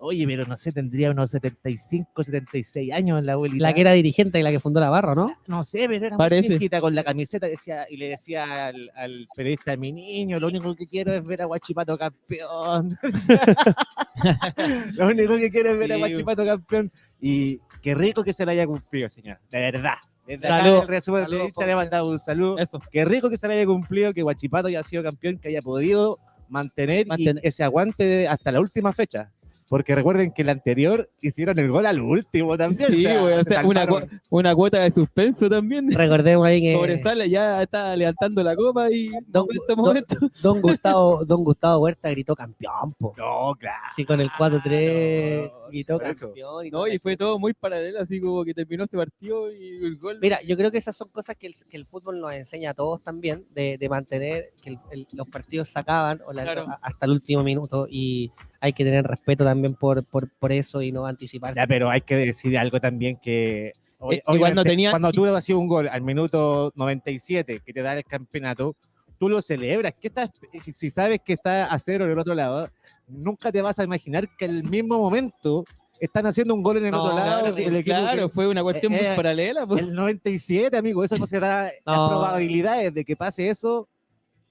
[0.04, 3.62] Oye, pero no sé, tendría unos 75, 76 años la abuelita.
[3.62, 5.32] La que era dirigente y la que fundó la barra, ¿no?
[5.46, 6.48] No sé, pero era Parece.
[6.48, 10.48] muy viejita con la camiseta decía, y le decía al, al periodista, mi niño, lo
[10.48, 12.98] único que quiero es ver a Guachipato campeón.
[14.96, 15.98] lo único que quiero es ver a.
[15.98, 16.92] Guachipato campeón.
[17.20, 19.38] Y qué rico que se lo haya cumplido, señor.
[19.52, 19.96] De verdad.
[20.26, 21.20] Desde acá, Salud.
[21.20, 22.58] el de le he mandado un saludo.
[22.58, 22.82] Eso.
[22.92, 26.18] Qué rico que se lo haya cumplido, que Guachipato haya sido campeón, que haya podido
[26.50, 27.44] mantener, Mantener.
[27.44, 29.32] y ese aguante hasta la última fecha.
[29.71, 32.91] Porque recuerden que el anterior hicieron el gol al último también.
[32.91, 35.89] Sí, güey, o se sea, una, cu- una cuota de suspenso también.
[35.89, 40.15] Recordemos ahí que Cobresal ya está levantando la copa y Don- en este don- momento.
[40.43, 43.13] Don Gustavo, Don Gustavo Huerta gritó campeón, po.
[43.17, 43.81] No, claro.
[43.95, 46.67] Sí, con el 4-3 no, gritó campeón.
[46.69, 50.19] No, y fue todo muy paralelo, así como que terminó ese partido y el gol.
[50.21, 52.73] Mira, yo creo que esas son cosas que el, que el fútbol nos enseña a
[52.73, 56.63] todos también, de, de mantener que el- el- los partidos se acaban o la- Claro.
[56.67, 58.31] a- hasta el último minuto y
[58.62, 61.60] hay que tener respeto también por, por, por eso y no anticiparse.
[61.60, 63.67] Ya, pero hay que decir algo también que.
[63.67, 67.82] Eh, igual no obviamente, tenía- Cuando tú hacías un gol al minuto 97 que te
[67.82, 68.76] da el campeonato,
[69.19, 69.93] tú lo celebras.
[70.00, 70.30] ¿Qué estás,
[70.63, 72.69] si, si sabes que está a cero en el otro lado,
[73.08, 75.65] nunca te vas a imaginar que en el mismo momento
[76.00, 77.54] están haciendo un gol en el No, otro lado.
[77.56, 79.67] Claro, el claro, que- fue una cuestión Eh, muy eh, paralela.
[79.67, 79.82] pues.
[79.84, 81.63] el 97, amigo, eso no se da.
[81.65, 82.10] Las No.
[82.10, 83.88] probabilidades de que pase eso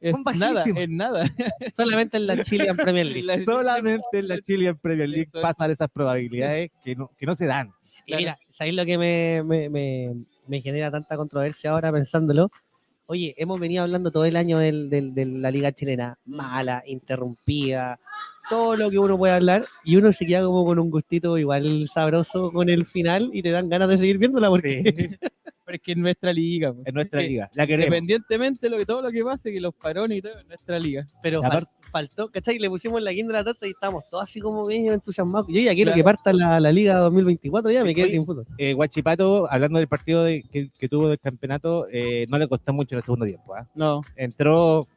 [0.01, 1.25] Es son nada, es nada.
[1.77, 3.23] Solamente en la Chilean Premier League.
[3.25, 7.47] La- solamente en la Chile Premier League pasan esas probabilidades que no, que no se
[7.47, 7.71] dan.
[8.07, 10.15] Y mira, ¿sabéis lo que me, me, me,
[10.49, 12.51] me genera tanta controversia ahora pensándolo?
[13.09, 17.99] Oye, hemos venido hablando todo el año del, del- de la liga chilena, mala, interrumpida,
[18.48, 21.88] todo lo que uno puede hablar, y uno se queda como con un gustito igual
[21.92, 25.18] sabroso con el final y te dan ganas de seguir viéndola porque
[25.70, 26.72] Pero es que es nuestra liga.
[26.72, 26.85] pues.
[26.88, 27.50] En nuestra Es que liga.
[27.55, 27.85] La queremos.
[27.87, 30.81] Independientemente de lo que, todo lo que pase, que los parones y todo, es nuestra
[30.81, 31.07] liga.
[31.22, 32.59] pero fal- faltó, ¿cachai?
[32.59, 35.46] Le pusimos la guinda de la torta y estamos todos así como medio entusiasmados.
[35.48, 35.96] Yo ya quiero Claro.
[35.96, 38.46] que parta la, la liga 2024, ya me quedé sin fútbol.
[38.59, 42.72] eh, Guachipato, hablando del partido de- que, que tuvo del campeonato, eh, no le costó
[42.72, 43.55] mucho en el segundo tiempo.
[43.55, 43.64] ¿ah?
[43.76, 44.88] No, Entró,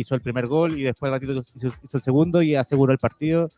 [0.00, 3.50] hizo el primer gol y después ratito hizo, hizo el segundo y aseguró el partido.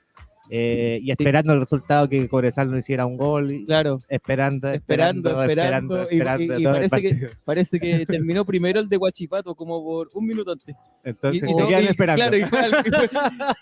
[0.50, 5.30] eh, y esperando el resultado que Cobresal no hiciera un gol, y Claro, esperando, Esperando,
[5.42, 9.54] esperando, esperando, esperando, y- y- y parece que- parece que terminó primero el de Guachipato
[9.54, 10.76] como por un minuto antes.
[11.02, 12.20] Entonces Y- y seguían esperando.
[12.22, 12.84] Claro, igual.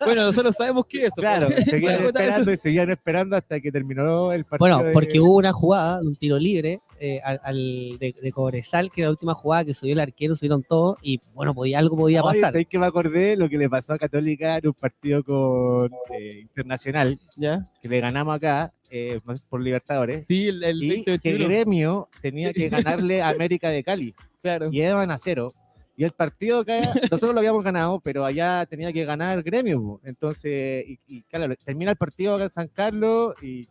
[0.04, 1.14] bueno, nosotros sabemos que eso.
[1.18, 1.64] Claro, pues.
[1.66, 4.58] seguían esperando y seguían esperando hasta que terminó el partido.
[4.76, 8.90] Bueno, de- porque hubo una jugada, un tiro libre eh, al, al- de, de Cobresal,
[8.90, 11.96] que era la última jugada que subió el arquero, subieron todos y bueno, podía, algo
[11.96, 12.52] podía Oye, pasar.
[12.52, 16.38] ¿sabes que me acordé lo que le pasó a Católica en un partido con eh,
[16.42, 17.66] Internacional, ¿Ya?
[17.82, 20.26] que le ganamos acá eh, por Libertadores.
[20.26, 24.14] Sí, el, el y 20 que Gremio tenía que ganarle a América de Cali.
[24.42, 24.70] Claro.
[24.72, 25.52] Y iban a cero.
[25.96, 30.00] Y el partido acá, nosotros lo habíamos ganado, pero allá tenía que ganar Gremio.
[30.04, 33.68] Entonces, y, y claro, termina el partido acá en San Carlos y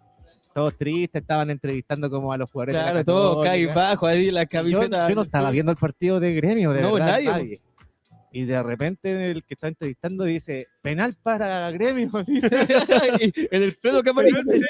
[0.54, 2.76] todos tristes, estaban entrevistando como a los jugadores.
[2.76, 3.52] de la Claro, todo Católica.
[3.52, 5.10] cae bajo ahí la Y Yo, camiseta.
[5.10, 7.60] yo no estaba viendo el partido de gremio, de No, verdad, nadie, nadie.
[8.34, 12.10] Y de repente el que está entrevistando dice, penal para gremio.
[12.28, 14.36] en el pleno camarín.
[14.46, 14.68] penal,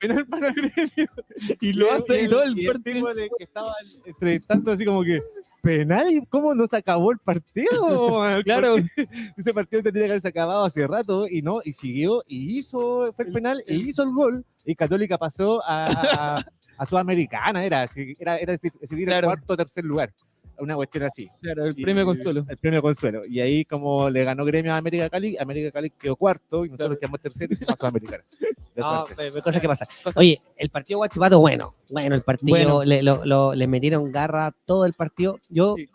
[0.00, 1.08] penal para gremio.
[1.60, 2.94] Y lo hace y todo el y partido.
[2.94, 3.72] tipo de que estaba
[4.04, 5.22] entrevistando así como que,
[5.62, 8.20] penal, ¿Y ¿cómo no se acabó el partido?
[8.44, 8.76] Claro.
[8.76, 13.12] Porque Ese partido tendría que haberse acabado hace rato y no, y siguió, y hizo,
[13.14, 16.42] fue el penal, y hizo el gol, y Católica pasó a,
[16.76, 19.30] a, Sudamericana, era, era, era decidir Claro.
[19.30, 20.12] el cuarto o tercer lugar,
[20.60, 21.28] una cuestión así.
[21.40, 22.44] Claro, el Y- premio consuelo.
[22.48, 23.22] El premio consuelo.
[23.26, 26.98] Y ahí como le ganó gremio a América Cali, América Cali quedó cuarto y nosotros
[26.98, 28.24] quedamos tercero y fuimos a Sudamericana.
[28.74, 29.06] De No,
[29.42, 29.88] cosas que pasan.
[30.14, 32.84] Oye, el partido Guachipato, bueno, bueno, el partido, Bueno.
[32.84, 35.40] Le, lo- lo- le metieron garra todo el partido.
[35.48, 35.88] Yo, Sí.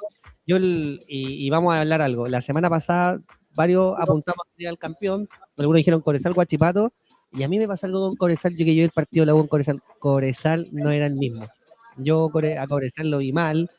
[0.45, 2.28] yo el- y, y vamos a hablar algo.
[2.28, 3.21] La semana pasada,
[3.56, 6.91] varios apuntamos al campeón, algunos dijeron Coresal Guachipato,
[7.32, 9.38] y a mí me pasó algo con Coresal, yo que yo el partido la U
[9.39, 11.47] con Coresal, Coresal no era el mismo.
[11.97, 13.69] Yo a Coresal lo vi mal.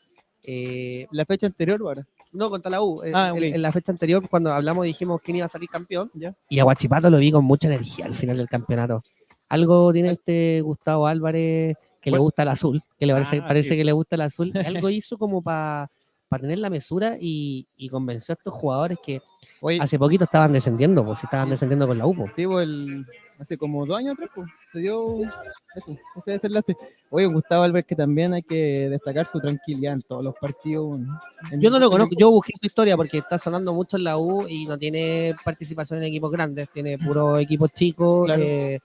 [0.47, 2.03] Eh, La fecha anterior, ahora.
[2.31, 3.01] no, contra la U.
[3.03, 6.09] eh, Ah, en, la fecha anterior, cuando hablamos, dijimos quién iba a salir campeón.
[6.13, 6.35] Ya.
[6.49, 9.03] Y a Guachipato lo vi con mucha energía al final del campeonato.
[9.49, 13.69] Algo tiene este Gustavo Álvarez que le gusta el azul, que le parece, Ah, parece
[13.69, 13.75] sí.
[13.77, 14.51] que le gusta el azul.
[14.85, 15.89] Algo hizo como para
[16.39, 19.21] tener la mesura y, y convenció a estos jugadores que
[19.61, 22.13] Oye, hace poquito estaban descendiendo, pues estaban descendiendo con la U.
[22.15, 22.31] pues.
[22.35, 23.05] sí, pues, el-
[23.39, 25.23] hace como dos años atrás, pues, se dio
[25.75, 26.75] eso, ese desenlace.
[27.09, 30.99] Oye, Gustavo Álvarez, que también hay que destacar su tranquilidad en todos los partidos.
[31.51, 34.17] en- Yo no lo conozco, yo busqué su historia porque está sonando mucho en la
[34.17, 38.25] U y no tiene participación en equipos grandes, tiene puro equipos chicos.
[38.25, 38.41] Claro.
[38.41, 38.79] eh,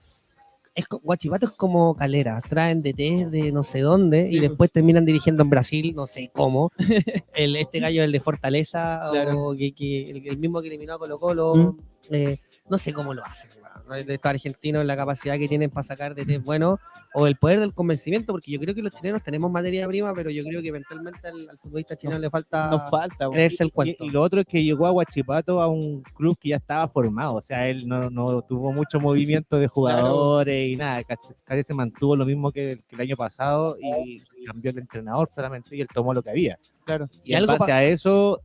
[0.72, 5.04] es, Guachipato es como calera, traen DT de no sé dónde y Sí, después terminan
[5.04, 6.70] dirigiendo en Brasil, no sé cómo.
[7.34, 9.48] el, este gallo, el de Fortaleza, Claro.
[9.48, 11.78] o que, que- el, el mismo que eliminó a Colo Colo, Mm.
[12.14, 12.36] eh,
[12.68, 13.50] no sé cómo lo hacen.
[13.94, 16.78] De estos argentinos, la capacidad que tienen para sacar DT bueno,
[17.14, 20.30] o el poder del convencimiento, porque yo creo que los chilenos tenemos materia prima, pero
[20.30, 23.72] yo creo que mentalmente al, al futbolista chileno le falta Nos falta, creerse el Y,
[23.72, 24.04] cuento.
[24.04, 27.34] y lo otro es que llegó a Huachipato a un club que ya estaba formado,
[27.36, 31.74] o sea, él no, no tuvo mucho movimiento de jugadores y nada, casi, casi se
[31.74, 35.80] mantuvo lo mismo que, el- que el año pasado y cambió el entrenador solamente y
[35.80, 36.58] él tomó lo que había.
[36.84, 37.08] Claro.
[37.24, 38.40] Y, Y en algo base a eso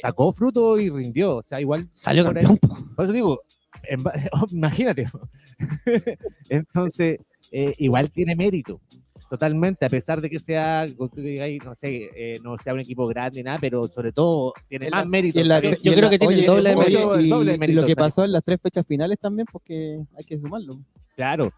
[0.00, 2.56] sacó fruto y rindió, o sea, igual Salió campeón.
[2.58, 2.76] po.
[2.96, 3.40] Por eso digo,
[3.84, 4.12] en ba-
[4.52, 5.08] imagínate.
[6.48, 7.18] Entonces,
[7.52, 8.80] eh, igual tiene mérito.
[9.28, 13.58] Totalmente, a pesar de que sea, no sé, eh, no sea un equipo grande, nada,
[13.60, 15.40] pero sobre todo tiene En más mérito.
[15.40, 17.56] y yo y creo la- que tiene el doble de mérito, el y- doble de
[17.56, 20.74] y mérito, lo que pasó en las tres fechas finales también, porque hay que sumarlo.
[21.16, 21.50] Claro.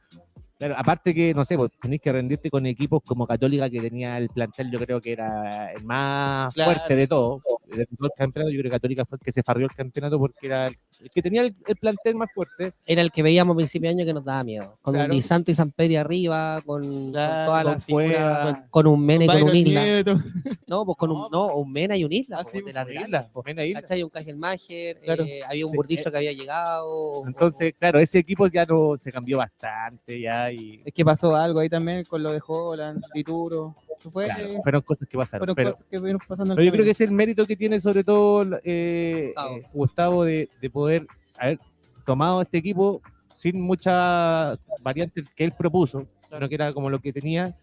[0.58, 4.18] Claro, aparte que, no sé, pues tenéis que rendirte con equipos como Católica, que tenía
[4.18, 6.72] el plantel, yo creo que era el más Claro.
[6.74, 8.52] fuerte de todo, de todo el campeonato.
[8.52, 10.74] Yo creo que Católica fue el que se farrió el campeonato porque era el,
[11.14, 12.72] que tenía el, el plantel más fuerte.
[12.84, 14.76] Era el que veíamos a principio de año que nos daba miedo.
[14.82, 15.12] Con Claro.
[15.12, 18.86] un Di Santo y Samperi arriba, con, con Claro, todas con las figuras, con, con
[18.88, 19.84] un Mena y con un Isla.
[19.84, 20.18] Nieto.
[20.66, 22.74] No, pues con un, no, un Mena y un Isla, Ah, po, sí, de pues,
[22.74, 23.72] laterales, Isla, ven ahí.
[23.74, 24.02] ¿Cachai?
[24.02, 25.22] Un Cajelmacher, Claro.
[25.24, 27.12] eh, había un Sí, Burdizo eh, que había llegado.
[27.28, 31.60] Entonces, claro, ese equipo ya no se cambió bastante ya y Es que pasó algo
[31.60, 33.74] ahí también con lo de Holland, Dituro.
[33.98, 35.46] Eso Fue, claro, fueron cosas que pasaron.
[35.46, 37.46] fueron Pero, cosas que fueron pasando en pero el yo creo que es el mérito
[37.46, 39.56] que tiene sobre todo eh, Gustavo.
[39.56, 41.06] eh, Gustavo de, de poder
[41.38, 41.58] haber
[42.04, 43.02] tomado este equipo
[43.34, 47.56] sin muchas variantes que él propuso, sino que era como lo que tenía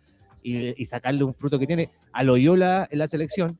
[0.43, 3.57] y, y sacarle un fruto que tiene a Loyola en la selección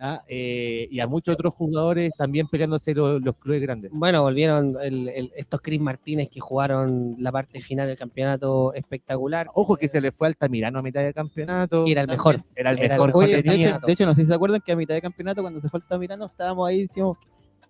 [0.00, 0.22] ¿ah?
[0.28, 3.90] Eh, y a muchos otros jugadores también peleándose los, los clubes grandes.
[3.94, 9.48] Bueno, volvieron el- el- estos Chris Martínez que jugaron la parte final del campeonato espectacular.
[9.54, 11.86] Ojo que se le fue Altamirano a mitad de campeonato.
[11.86, 12.40] Y era el mejor.
[12.54, 13.68] Era el Era el mejor que Oye, de tenía.
[13.70, 15.68] hecho, de hecho, no sé si se acuerdan que a mitad de campeonato, cuando se
[15.68, 17.16] falta Mirano, estábamos ahí y decíamos,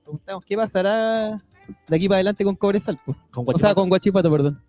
[0.02, 1.36] preguntamos, ¿qué pasará
[1.88, 2.98] de aquí para adelante con Cobresal?
[3.30, 4.60] Con O sea, con Guachipato, perdón.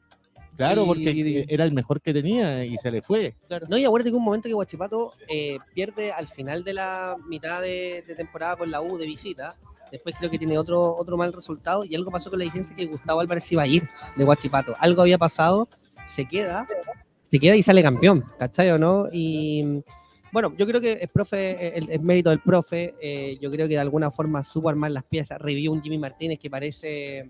[0.57, 3.35] Claro, y- porque y- era el mejor que tenía y se le fue.
[3.67, 7.61] No, y acuérdate que un momento que Guachipato eh, pierde al final de la mitad
[7.61, 9.55] de, de temporada con la U de visita,
[9.91, 12.87] Después creo que tiene otro, otro mal resultado y algo pasó con la dirigencia que
[12.87, 13.87] Gustavo Álvarez iba a ir
[14.17, 14.73] de Guachipato.
[14.79, 15.69] Algo había pasado,
[16.07, 16.65] se queda,
[17.21, 19.07] se queda y sale campeón, ¿cachai o no?
[19.13, 19.83] Y
[20.33, 23.75] bueno, yo creo que el profe, el, el mérito del profe, eh, yo creo que
[23.75, 27.29] de alguna forma supo armar las piezas, revivió un Jimmy Martínez que parece,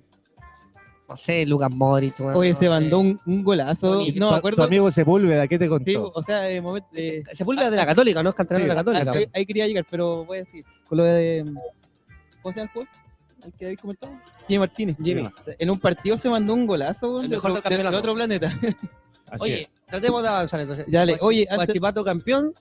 [1.08, 2.18] no sé, Lucas Modric.
[2.20, 4.02] bueno, Oye, se mandó un, un golazo.
[4.16, 4.58] No tu- me acuerdo.
[4.58, 5.86] Tu amigo Sepúlveda, ¿qué te contó?
[5.86, 6.88] Sí, o sea, de momento.
[6.94, 8.30] eh, Sepúlveda de la Católica, ¿no?
[8.30, 9.12] Es canterano Sí, de la Católica.
[9.12, 11.46] ahí, ahí quería llegar, pero voy a decir, con lo de.
[12.42, 12.90] ¿Cómo se llama el juego?
[13.60, 14.14] Que habéis comentado.
[14.48, 14.96] Jimmy Martínez.
[15.04, 15.30] Jimmy.
[15.60, 18.48] En un partido se mandó un golazo El de, mejor de- otro planeta.
[19.30, 19.70] Así Oye, es.
[19.88, 20.86] tratemos de avanzar entonces.
[20.90, 22.54] Dale, oye, Guachipato campeón.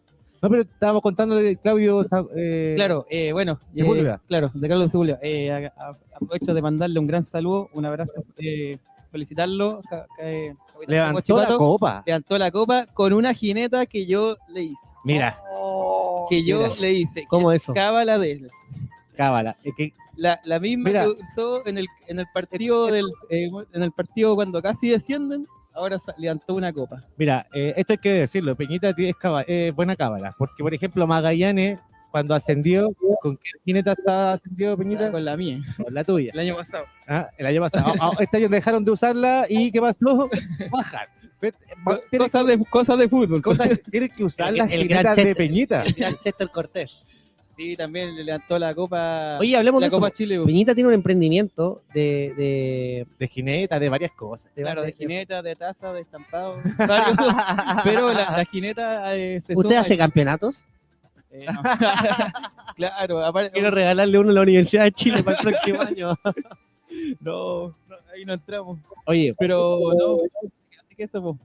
[0.45, 2.05] No, pero estábamos contando de Claudio.
[2.37, 5.19] Eh, Claro, eh, bueno, eh, claro, de Carlos Sepúlveda.
[5.23, 5.71] Eh,
[6.15, 8.77] aprovecho de mandarle un gran saludo, un abrazo, eh,
[9.11, 9.81] felicitarlo.
[9.89, 10.55] ca- ca- eh,
[10.87, 12.03] Levantó la copa.
[12.05, 14.83] levantó la copa con una jineta que yo le hice.
[15.03, 15.39] Mira,
[16.29, 16.75] Que yo Mira.
[16.79, 17.25] le hice.
[17.27, 17.73] ¿Cómo eso?
[17.73, 18.51] es Cábala de él.
[19.17, 19.57] cábala.
[19.65, 21.05] Es que La, la misma Mira.
[21.05, 25.47] que usó en el, en el partido del eh, en el partido cuando casi descienden,
[25.75, 27.03] ahora levantó una copa.
[27.17, 30.73] Mira, eh, esto hay que decirlo, Peñita tiene- es caba- eh, buena cábala, porque por
[30.73, 35.11] ejemplo Magallanes cuando ascendió, ¿con qué jineta estaba ascendido Peñita?
[35.11, 36.31] Con la mía, Con la tuya.
[36.33, 36.85] el año pasado.
[37.09, 37.93] Ah, el año pasado.
[38.01, 40.31] Ah, ah, este año dejaron de usarla y ¿qué pasó?
[40.71, 41.07] Bajan.
[42.17, 43.43] Cosas de, cosas de fútbol.
[43.43, 45.35] cosas- tienes que usar El- las el jinetas gran de.
[45.35, 45.83] Peñita.
[45.83, 47.05] El Chester Cortés.
[47.57, 49.39] Sí, también le levantó la copa.
[49.41, 49.97] Oye, hablemos la de eso.
[49.99, 50.39] Copa Chile.
[50.39, 50.45] po.
[50.47, 54.51] Peñita tiene un emprendimiento de, de- De jineta, de varias cosas.
[54.55, 56.59] Claro, de jineta, de taza, de estampado.
[56.79, 57.17] varios.
[57.85, 60.65] Pero la, la jineta eh, se ¿Usted suma hace y- campeonatos?
[61.31, 61.63] eh, no.
[62.77, 63.51] claro, aparte.
[63.53, 66.15] Quiero regalarle uno a la Universidad de Chile para el próximo año.
[67.21, 68.79] No, no, ahí no entramos.
[69.07, 70.19] Oye, Pero no,
[70.85, 71.39] así que eso, po.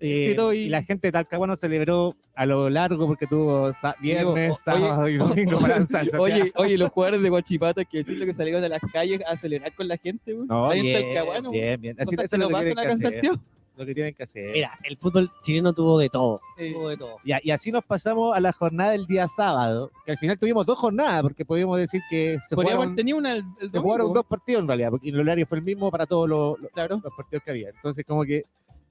[0.00, 0.56] Eh, y...
[0.58, 5.58] y- la gente de Talcahuano celebró a lo largo porque tuvo viernes, sábado y domingo
[5.60, 6.16] para lanzarse.
[6.18, 9.72] Oye, oye, los jugadores de Guachipata que decirlo que salieron de las calles a celebrar
[9.74, 11.96] con la gente, no, bien, Talcahuano, bien, bien.
[12.00, 13.30] Así, eso es lo que tienen que hacer.
[13.78, 14.52] Lo que tienen que hacer.
[14.54, 16.40] Mira, el fútbol chileno tuvo de todo.
[16.56, 17.16] Tuvo de todo.
[17.24, 20.38] Y, a- y así nos pasamos a la jornada del día sábado, que al final
[20.38, 23.70] tuvimos dos jornadas, porque podríamos decir que se Podríamos jugaron, haber tenido una el, el
[23.70, 26.58] se jugaron dos partidos en realidad, porque el horario fue el mismo para todos los,
[26.58, 27.02] los- Claro.
[27.04, 27.68] los partidos que había.
[27.68, 28.44] Entonces, como que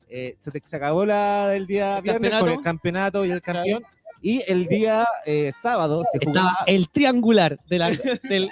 [0.10, 2.60] eh, se, te- se acabó la del día El viernes con campeonato.
[2.60, 3.84] el campeonato y el campeón.
[4.22, 7.90] Y el día eh, sábado se Estaba jugaba, el triangular de la-
[8.30, 8.50] del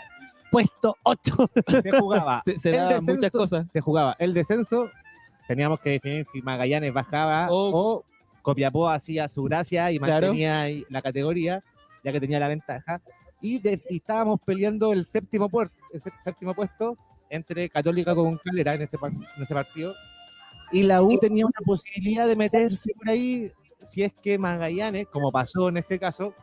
[0.51, 1.49] puesto 8.
[1.81, 3.67] se jugaba Se, se el daban muchas descenso- cosas.
[3.73, 4.89] se jugaba el descenso,
[5.47, 8.05] teníamos que definir si Magallanes bajaba O- o,
[8.43, 10.27] Copiapó hacía su gracia y Claro.
[10.27, 11.63] mantenía ahí la categoría,
[12.03, 13.01] ya que tenía la ventaja.
[13.41, 16.97] Y, de- y estábamos peleando el séptimo, puer- el sé- séptimo puesto
[17.29, 19.95] entre Católica con Calera en ese, par- en ese partido.
[20.73, 23.49] Y la U tenía una posibilidad de meterse por ahí
[23.85, 26.33] si es que Magallanes, como pasó en este caso,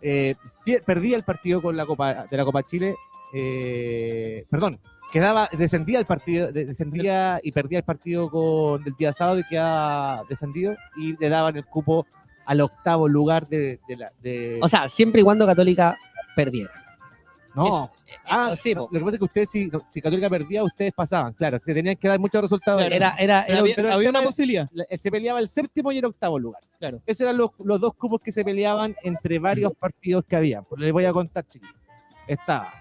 [0.00, 0.34] eh,
[0.86, 2.94] perdía el partido con la Copa de la Copa Chile,
[3.34, 4.78] eh, perdón,
[5.12, 9.44] quedaba, descendía el partido, de- descendía y perdía el partido con del día sábado y
[9.44, 12.06] quedaba descendido y le daban el cupo
[12.46, 15.98] al octavo lugar de, de la de, O sea, siempre y cuando Católica
[16.36, 16.70] perdiera.
[17.54, 17.90] no
[18.26, 21.58] ah sí, lo que pasa es que ustedes si, si Católica perdía ustedes pasaban claro
[21.60, 22.94] se tenían que dar muchos resultados Claro.
[22.94, 24.68] Era, era, era- había pero una posibilidad.
[24.72, 27.00] La- se peleaba el séptimo y el octavo lugar Claro.
[27.06, 30.80] esos eran los, los dos cupos que se peleaban entre varios partidos que había pues
[30.80, 31.74] les voy a contar chiquillos
[32.26, 32.72] estaba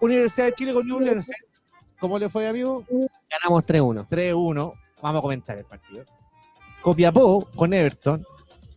[0.00, 1.34] Universidad de Chile con Ñublense
[1.98, 2.84] ¿cómo le fue amigo?
[3.28, 4.06] ganamos 3-1.
[4.08, 4.72] 3-1.
[5.02, 6.04] Vamos a comentar el partido.
[6.80, 8.24] Copiapó con Everton,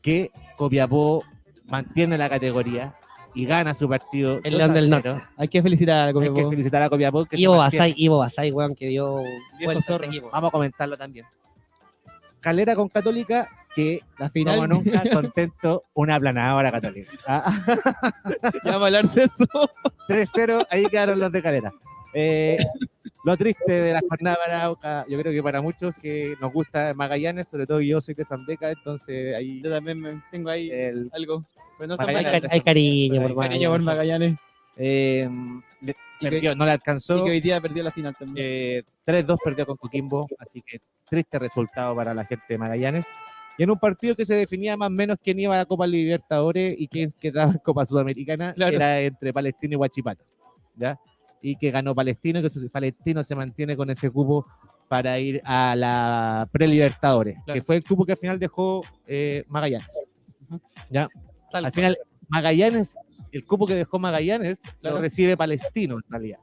[0.01, 1.23] que Copiapó
[1.67, 2.95] mantiene la categoría
[3.33, 4.39] y gana su partido.
[4.43, 5.01] El 2 León del 0.
[5.13, 5.27] Norte.
[5.37, 6.49] Hay que felicitar a Hay que Copiapó.
[6.49, 7.25] felicitar a Copiapó.
[7.25, 7.57] Que se Ivo.
[7.57, 9.17] Basay, Ivo Basay, weón, que dio
[9.57, 9.97] Viejo vuelta.
[10.31, 11.25] Vamos a comentarlo también.
[12.39, 14.69] Calera con Católica, que La como final.
[14.69, 17.11] nunca contento, una aplanadora Católica.
[17.27, 17.63] Ah,
[18.65, 19.45] ya vamos a hablar de eso.
[20.07, 21.71] 3-0, ahí quedaron los de Calera.
[22.13, 22.57] Eh,
[23.23, 26.93] lo triste de la jornada para Arauca, yo creo que para muchos que nos gusta
[26.95, 30.71] Magallanes, sobre todo yo soy de San Beca, entonces ahí Yo también me- tengo ahí
[30.71, 31.45] el, algo.
[31.81, 32.15] Pero no Hay,
[32.51, 33.49] hay cariño, por Magallanes.
[33.49, 34.39] Cariño por Magallanes.
[34.77, 35.29] eh,
[35.81, 37.25] le- Y que- perdió, no le Y alcanzó.
[37.25, 38.45] que hoy día perdió la final también.
[38.47, 43.07] eh, 3-2 perdió con Coquimbo, así que triste resultado para la gente de Magallanes.
[43.57, 45.85] Y en un partido que se definía más o menos quién iba a la Copa
[45.87, 48.75] Libertadores y quién quedaba en Copa Sudamericana, Claro.
[48.75, 50.23] era entre Palestino y Huachipato.
[50.75, 50.99] ¿ya?
[51.41, 54.45] Y que ganó Palestino, que Palestino se mantiene con ese cupo
[54.87, 57.53] para ir a la Prelibertadores, Claro.
[57.59, 59.99] que fue el cupo que al final dejó eh, Magallanes.
[60.89, 61.07] ¿ya?
[61.51, 61.97] Tal Al final,
[62.29, 62.95] Magallanes,
[63.31, 64.95] el cupo que dejó Magallanes, Claro.
[64.97, 66.39] lo recibe Palestino en realidad.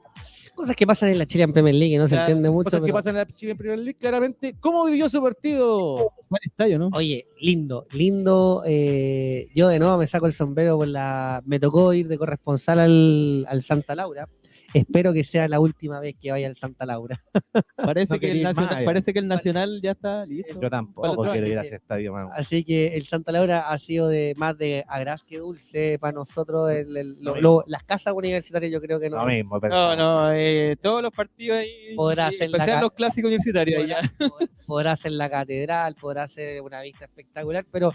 [0.55, 2.65] cosas que pasan en la Chilean Premier League, no se entiende mucho.
[2.65, 4.55] Cosas que pasan en la Chile Premier League, claramente.
[4.59, 6.11] ¿Cómo vivió su partido?
[6.29, 6.89] Buen estadio, ¿no?
[6.93, 8.63] Oye, lindo, lindo.
[8.65, 11.41] eh, yo de nuevo me saco el sombrero por la.
[11.45, 14.27] Me tocó ir de corresponsal al, al Santa Laura.
[14.73, 17.21] Espero que sea la última vez que vaya al Santa Laura.
[17.75, 20.59] Parece, No que el nacional, más parece que el Nacional ya está listo.
[20.61, 22.29] Yo tampoco quiero ir a ese estadio, man.
[22.33, 26.71] Así que el Santa Laura ha sido de más de agraz que dulce para nosotros.
[26.71, 29.17] el- el- lo- Lo las casas universitarias, yo creo que no.
[29.17, 29.73] Lo mismo, pero.
[29.73, 31.95] No, no, eh, todos los partidos ahí.
[31.95, 33.81] Podrá la ca- los clásicos universitarios.
[33.81, 34.29] podrá, ya.
[34.67, 37.91] podrá ser la catedral, podrá ser una vista espectacular, pero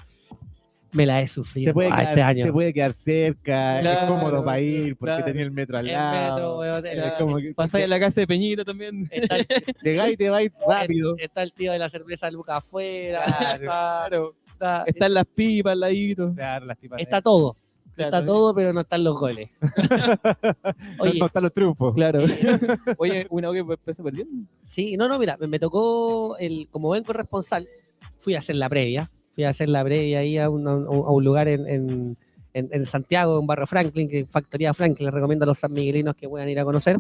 [0.95, 2.45] me la he sufrido Te puede, ah, quedar, este año.
[2.47, 5.25] te puede quedar cerca, es cómodo para ir, porque claro.
[5.27, 6.35] tenía el metro al El lado.
[6.37, 9.09] metro, weón, es la- como que Pasáis a la casa de Peñita también.
[9.83, 11.17] llegáis y te vais rápido.
[11.19, 13.55] está el tío de la cerveza Luca afuera, Claro.
[13.55, 14.35] está, Claro.
[14.53, 16.33] está- Están las pipas al ladito.
[16.35, 17.57] Claro, las tipas- está todo,
[17.95, 18.17] Claro.
[18.17, 19.51] está todo, pero no están los goles.
[20.99, 21.95] Oye, no están los triunfos.
[21.95, 22.21] Claro.
[22.99, 24.49] Oye, una vez que empezó perdiendo.
[24.69, 27.69] Sí, no, no, mira, me, me tocó, el, como buen corresponsal,
[28.17, 31.25] fui a hacer la previa, fui a hacer la previa ahí a un, a un-
[31.25, 32.17] lugar en, en-
[32.53, 36.49] en- Santiago, en Barrio Franklin, que Factoría Franklin, les recomiendo a los sanmiguelinos que puedan
[36.49, 36.99] ir a conocer.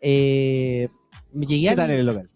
[0.00, 0.88] Eh,
[1.32, 2.28] llegué ¿Qué al- tal en el local?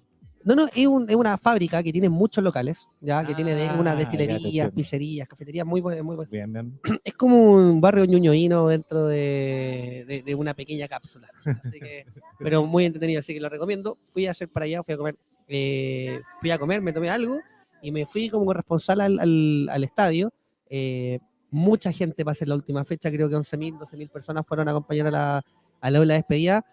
[0.45, 3.67] No, no, es, un- es una fábrica que tiene muchos locales, ya, que tiene de,
[3.69, 6.31] Ah, unas destilerías, pizzerías, cafeterías muy buenas, muy buenas.
[6.31, 6.79] Bien, bien.
[7.05, 11.29] Es como un barrio ñuñoíno dentro de, de- de una pequeña cápsula.
[11.65, 12.05] Así que,
[12.39, 13.97] pero muy entretenido, así que lo recomiendo.
[14.09, 15.17] Fui a hacer para allá, fui a comer,
[15.49, 17.41] eh, fui a comer, me tomé algo
[17.85, 20.33] y me fui como corresponsal al, al- al estadio.
[20.71, 21.19] Eh,
[21.51, 25.07] mucha gente para hacer la última fecha, creo que 11.000, 12.000 personas fueron a acompañar
[25.09, 25.45] a la,
[25.81, 26.65] a la ola de despedida.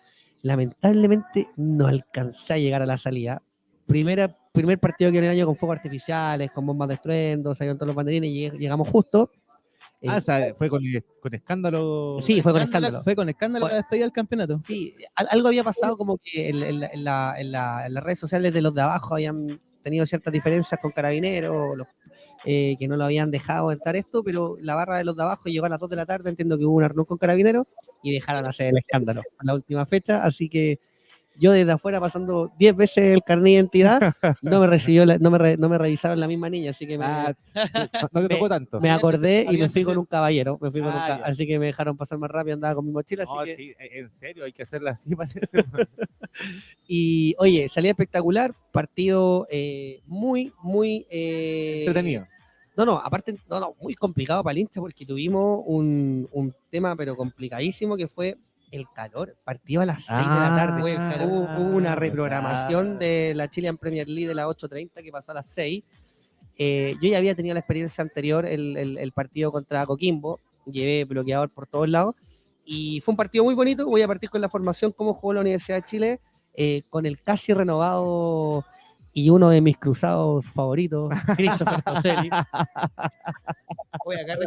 [0.41, 3.41] Lamentablemente no alcancé a llegar a la salida.
[3.85, 7.77] Primera, primer partido que en el año con fuegos artificiales, con bombas de estruendo, salieron
[7.77, 9.31] todos los banderines y lleg- llegamos justo.
[10.01, 10.81] Eh, Ah, o sea, fue con,
[11.21, 12.17] con escándalo.
[12.21, 13.03] Sí, fue con escándalo.
[13.03, 14.57] Fue con escándalo la despedida del campeonato.
[14.59, 17.93] Sí, al- algo había pasado como que en, en la- en la- en la- en
[17.93, 21.87] las redes sociales de los de abajo habían tenido ciertas diferencias con carabineros, los-
[22.45, 25.49] eh, que no lo habían dejado entrar esto, pero la barra de los de abajo
[25.49, 27.67] llegó a las 2 de la tarde, entiendo que hubo un arnón con carabineros
[28.03, 30.79] y dejaron hacer el escándalo en la última fecha, así que
[31.37, 34.01] yo desde afuera pasando 10 veces el carnet de identidad,
[34.41, 36.97] no me recibió, la- no, me re- no me revisaron la misma niña, así que
[36.97, 38.79] me, Ah, no, no te tocó tanto.
[38.81, 41.25] me acordé y me fui con un caballero, me fui con un Ah, ca- ya.
[41.25, 43.55] así que me dejaron pasar más rápido, andaba con mi mochila, así No, que...
[43.55, 45.47] sí, en serio, hay que hacerla así, parece.
[46.87, 51.05] Y oye, salía espectacular, partido eh, muy, muy...
[51.09, 52.27] eh, Entretenido.
[52.75, 56.95] No, no, aparte, no, no, muy complicado para el hincha porque tuvimos un, un tema,
[56.95, 58.37] pero complicadísimo, que fue
[58.71, 59.35] el calor.
[59.45, 60.81] Partido a las 6 de la tarde.
[60.81, 61.27] fue el calor.
[61.29, 65.35] Hubo, una Ah, reprogramación de la Chilean Premier League de las 8.30 que pasó a
[65.35, 65.83] las 6.
[66.57, 71.05] Eh, yo ya había tenido la experiencia anterior, el, el- el partido contra Coquimbo, llevé
[71.05, 72.15] bloqueador por todos lados,
[72.65, 73.85] y fue un partido muy bonito.
[73.85, 76.19] Voy a partir con la formación, cómo jugó la Universidad de Chile,
[76.53, 78.65] eh, con el casi renovado
[79.13, 82.29] y uno de mis cruzados favoritos, Christopher Toselli.
[84.21, 84.37] Acá.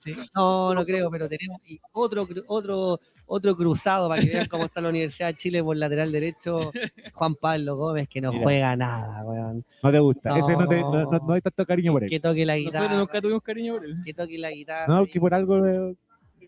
[0.00, 0.14] Sí.
[0.34, 4.80] No, no creo, pero tenemos y otro, otro, otro cruzado para que vean cómo está
[4.80, 6.70] la Universidad de Chile por lateral derecho,
[7.14, 8.44] Juan Pablo Gómez, que no Mira.
[8.44, 9.64] juega nada, weón.
[9.82, 10.38] No te gusta.
[10.38, 11.18] Ese no, te, no, no- No.
[11.26, 12.10] no hay tanto cariño por él.
[12.10, 13.96] Que toque la Nosotros guitarra, nunca tuvimos cariño por él.
[14.04, 14.86] que toque la guitarra.
[14.94, 15.96] No, que por algo eh,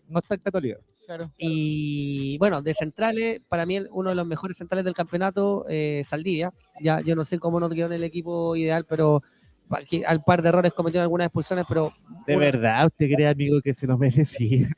[0.07, 0.77] no está en católica.
[1.17, 1.31] Claro.
[1.37, 6.03] Y bueno, de centrales, para mí el- uno de los mejores centrales del campeonato, eh,
[6.07, 6.53] Saldivia.
[6.81, 9.21] Ya, yo no sé cómo no quedó en el equipo ideal, pero
[10.07, 11.91] al par de errores cometió algunas expulsiones, pero
[12.25, 14.69] De Una- verdad, ¿usted cree, amigo, que se lo merecía?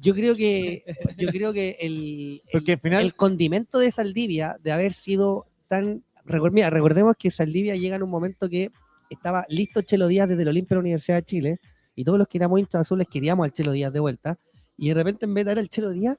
[0.00, 0.84] yo creo que
[1.16, 5.46] yo creo que el, el- Porque al final, el condimento de Saldivia, de haber sido
[5.66, 6.04] tan.
[6.52, 8.70] Mira, recordemos que Saldivia llega en un momento que
[9.10, 11.60] estaba listo Chelo Díaz desde el Olimpia de la Universidad de Chile
[11.96, 14.38] y todos los que éramos hinchas azules queríamos al Chelo Díaz de vuelta.
[14.76, 16.18] Y de repente, en vez de dar al Chelo Díaz,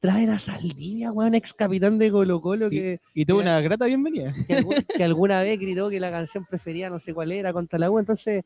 [0.00, 4.34] traen a Saldivia, weón, ex capitán de Colo Colo, que, Y tuvo una grata bienvenida.
[4.46, 4.56] que,
[4.96, 7.98] que alguna vez gritó que la canción preferida, no sé cuál era, contra la U.
[7.98, 8.44] Entonces,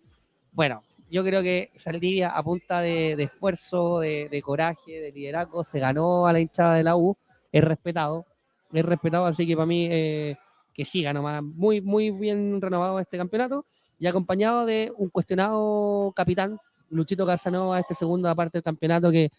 [0.52, 0.80] bueno,
[1.10, 5.78] yo creo que Saldivia, a punta de, de esfuerzo, de, de coraje, de liderazgo, se
[5.78, 7.16] ganó a la hinchada de la U,
[7.50, 8.26] es respetado,
[8.72, 10.36] es respetado, así que para mí eh,
[10.74, 13.64] que siga nomás, muy, muy bien renovado este campeonato
[13.98, 16.58] y acompañado de un cuestionado capitán,
[16.90, 19.30] Luchito Casanova, este segunda parte del campeonato que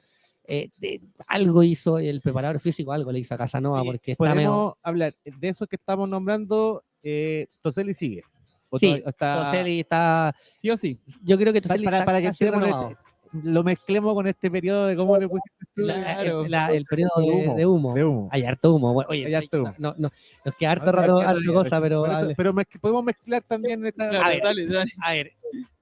[0.49, 4.35] eh, de- algo hizo el preparador físico, algo le hizo a Casanova Sí, porque está
[4.35, 4.77] medio...
[4.83, 6.83] hablar de esos que estamos nombrando.
[7.03, 8.23] Eh, Toselli sigue.
[8.69, 10.99] ¿O Sí, está- Toselli está Sí o sí.
[11.23, 12.89] yo creo que para, Toselli para, está para que renovado.
[12.91, 13.03] este-
[13.43, 16.45] lo mezclemos con este periodo de cómo le pusiste Claro.
[16.45, 17.93] el, el periodo De humo, de humo.
[17.93, 18.29] de humo.
[18.31, 18.91] Hay harto humo.
[18.91, 19.73] bueno, Oye, Hay harto humo.
[19.77, 20.09] No, no,
[20.43, 24.09] nos queda harto rato, harto cosa, pero eso- pero podemos mezclar también esta.
[24.09, 24.41] Claro, a ver.
[24.43, 24.91] dale, dale.
[24.99, 25.31] a ver,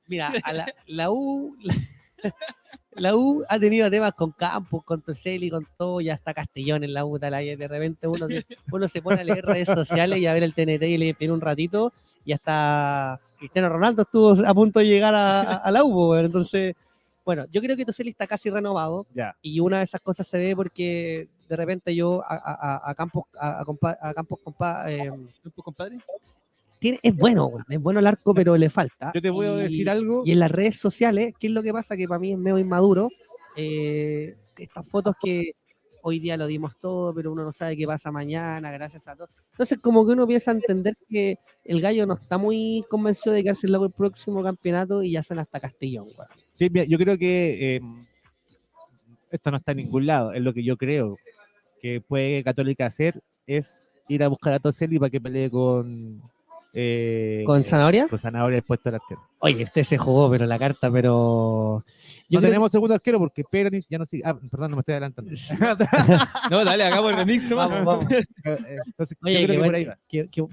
[0.09, 1.73] mira, a la, la U, la,
[2.97, 6.93] La U ha tenido temas con Campos, con Toseli, con todo, ya está Castellón en
[6.93, 10.25] la U, tal, de repente uno, se- uno se pone a leer redes sociales y
[10.25, 11.93] a ver el TNT y le pide un ratito,
[12.25, 16.75] y hasta Cristiano Ronaldo estuvo a punto de llegar a, a- a la U, entonces,
[17.23, 19.05] bueno, yo creo que Toseli está casi renovado,
[19.41, 22.95] y una de esas cosas se ve porque de repente yo a, a- a- a
[22.95, 25.97] Campos, a, a compa- a Campos compa- eh, ¿Tiempo, compadre?
[26.79, 29.11] Tiene, es bueno, es bueno el arco, pero le falta.
[29.13, 30.23] Yo te voy a Y- decir algo.
[30.25, 31.95] y en las redes sociales, ¿qué es lo que pasa?
[31.97, 33.09] Que para mí es medio inmaduro.
[33.59, 35.53] eh, estas fotos que
[36.03, 39.35] hoy día lo dimos todo, pero uno no sabe qué pasa mañana, gracias a todos.
[39.53, 43.41] Entonces, como que uno empieza a entender que el gallo no está muy convencido de
[43.41, 46.05] quedarse en el próximo campeonato y ya son hasta Castellón.
[46.51, 47.81] Sí, mira, yo creo que eh,
[49.31, 50.33] esto no está en ningún lado.
[50.33, 51.17] Es lo que yo creo
[51.81, 56.21] que puede Católica hacer es ir a buscar a Toselli para que pelee con
[56.79, 58.07] eh, ¿Con Zanahoria?
[58.07, 59.21] con Zanahoria el puesto del arquero.
[59.39, 61.83] Oye, este se jugó, pero la carta, pero.
[62.29, 64.21] Yo no creo tenemos segundo arquero porque Peronis ya no sigue.
[64.23, 65.31] Ah, perdón, no me estoy adelantando.
[66.51, 67.69] No, dale, hagamos el remix nomás.
[67.71, 68.05] Vamos, vamos.
[68.85, 69.97] Entonces, Oye, yo creo que por ahí va.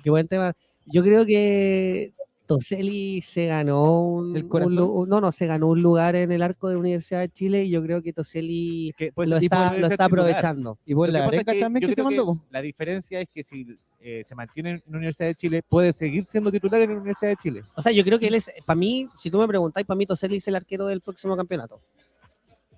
[0.07, 0.55] buen tema.
[0.87, 2.15] Yo creo que
[2.47, 7.21] Toselli se ganó un, no, no, se ganó un lugar en el arco de Universidad
[7.21, 10.79] de Chile y yo creo que Toselli Que, pues, lo está, lo aprovechando.
[10.85, 12.39] Y por la que que se mandó.
[12.51, 13.67] La diferencia es que si
[14.01, 17.31] eh, se mantiene en la Universidad de Chile, puede seguir siendo titular en la Universidad
[17.31, 17.63] de Chile.
[17.75, 20.05] O sea, yo creo que él es, para mí, si tú me preguntáis, para mí
[20.05, 21.81] Toselli es el arquero del próximo campeonato.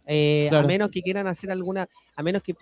[0.07, 0.65] Eh, Claro.
[0.65, 2.55] A menos que quieran hacer alguna, a menos que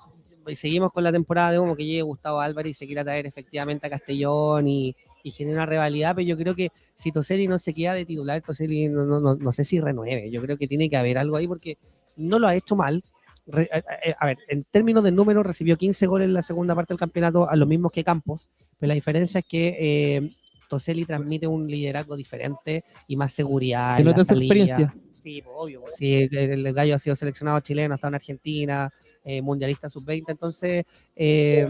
[0.47, 3.27] y seguimos con la temporada de como que llegue Gustavo Álvarez y se quiera traer
[3.27, 4.95] efectivamente a Castellón y,
[5.25, 8.43] y genere una rivalidad, pero yo creo que si Toselli no se queda de titular,
[8.43, 10.31] Toselli no, no, no, no sé si renueve.
[10.31, 11.79] Yo creo que tiene que haber algo ahí porque
[12.17, 13.03] no lo ha hecho mal.
[13.47, 13.83] Re- a,
[14.23, 17.49] a- ver, en términos de número, recibió 15 goles en la segunda parte del campeonato,
[17.49, 18.49] a los mismos que Campos,
[18.79, 20.31] pero la diferencia es que eh,
[20.69, 23.99] Toselli transmite un liderazgo diferente y más seguridad.
[24.01, 24.45] Nota su salida.
[24.45, 24.95] experiencia.
[25.23, 25.81] Sí, pues, obvio.
[25.81, 28.93] pues, sí, el, el gallo ha sido seleccionado chileno, ha estado en Argentina,
[29.25, 30.85] eh, mundialista sub-20, entonces
[31.17, 31.67] eh,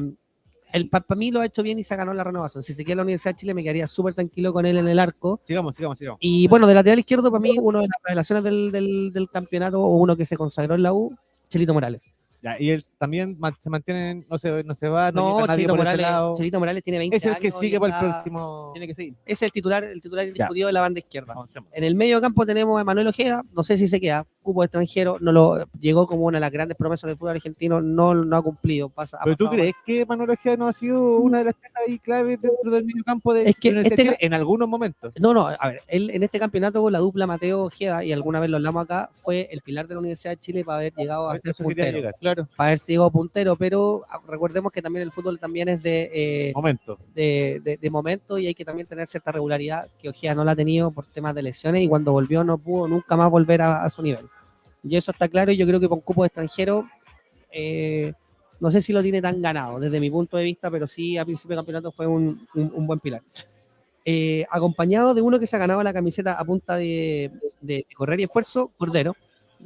[0.75, 2.61] el para mí lo ha hecho bien y se ganó la renovación.
[2.63, 4.89] Si se queda en la Universidad de Chile me quedaría súper tranquilo con él en
[4.89, 5.39] el arco.
[5.45, 6.19] Sigamos, sigamos, sigamos.
[6.21, 9.81] Y bueno, de lateral izquierdo, para mí, uno de las revelaciones del, del, del campeonato
[9.81, 11.17] o uno que se consagró en la U,
[11.49, 12.03] Chelito Morales.
[12.43, 15.57] Ya, y él también se mantiene, no se, no se va, no, No, llega nadie
[15.65, 16.37] Chelito por ese Morales, lado.
[16.37, 17.41] Chelito Morales tiene 20 Es el años.
[17.41, 18.71] que sigue para el próximo.
[18.73, 19.15] Tiene que seguir.
[19.27, 21.35] Es el titular, el titular indiscutido de la banda izquierda.
[21.73, 25.19] En el medio campo tenemos a Emanuel Ojeda, no sé si se queda, cupo extranjero,
[25.21, 28.43] no lo llegó como una de las grandes promesas del fútbol argentino, no, no ha
[28.43, 28.89] cumplido.
[28.89, 31.83] Pasa, ha ¿Pero tú crees que Manuel Ojeda no ha sido una de las piezas
[31.87, 35.13] ahí claves dentro del medio campo de Es que este en algunos momentos?
[35.19, 38.51] No, no, a ver, él en este campeonato la dupla Mateo Ojeda, y alguna vez
[38.51, 41.39] lo hablamos acá, fue el pilar de la Universidad de Chile para haber llegado a
[41.39, 41.99] ser puntero.
[41.99, 42.15] llegar.
[42.21, 42.49] Claro.
[42.57, 46.53] Para haber sido puntero, pero ah, recordemos que también el fútbol también es de, eh,
[46.55, 46.99] Momento.
[47.15, 50.53] de, de- de momento y hay que también tener cierta regularidad que Ojeda no la
[50.53, 53.85] ha tenido por temas de lesiones y cuando volvió no pudo nunca más volver a,
[53.85, 54.27] a su nivel.
[54.83, 56.85] Y eso está claro y yo creo que con cupo de extranjero
[57.51, 58.13] eh,
[58.61, 61.25] no sé si lo tiene tan ganado desde mi punto de vista, pero sí a
[61.25, 63.23] principio de campeonato fue un, un- un buen pilar.
[64.07, 67.31] Eh, acompañado de uno que se ha ganado la camiseta a punta de,
[67.63, 69.17] de correr y esfuerzo, Cordero.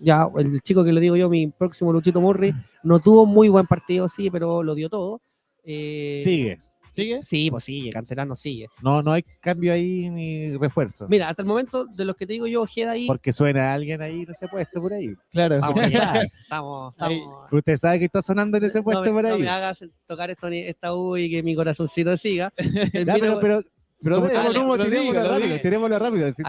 [0.01, 3.67] Ya, el chico que le digo yo, mi próximo Luchito Murri, no tuvo muy buen
[3.67, 5.21] partido, sí, pero lo dio todo.
[5.65, 6.61] Eh, Sigue.
[6.91, 7.21] ¿Sigue?
[7.23, 8.67] Sí, pues sigue, Canterano sigue.
[8.83, 11.07] No, no hay cambio ahí ni refuerzo.
[11.09, 13.07] Mira, hasta el momento de los que te digo yo, Ojeda ahí.
[13.07, 15.15] Porque suena alguien ahí en ese puesto por ahí.
[15.31, 15.61] Claro.
[15.61, 17.53] Vamos allá, estamos, estamos.
[17.53, 19.43] Usted sabe que está sonando en ese No puesto me, por no ahí.
[19.43, 22.53] me hagas tocar esto, esta U y que mi corazoncito siga.
[22.57, 22.67] El
[23.07, 23.63] Ya, pero, pero,
[24.03, 26.33] Pero como dale, rápido, tirémoslo rápido.
[26.33, 26.43] Sí.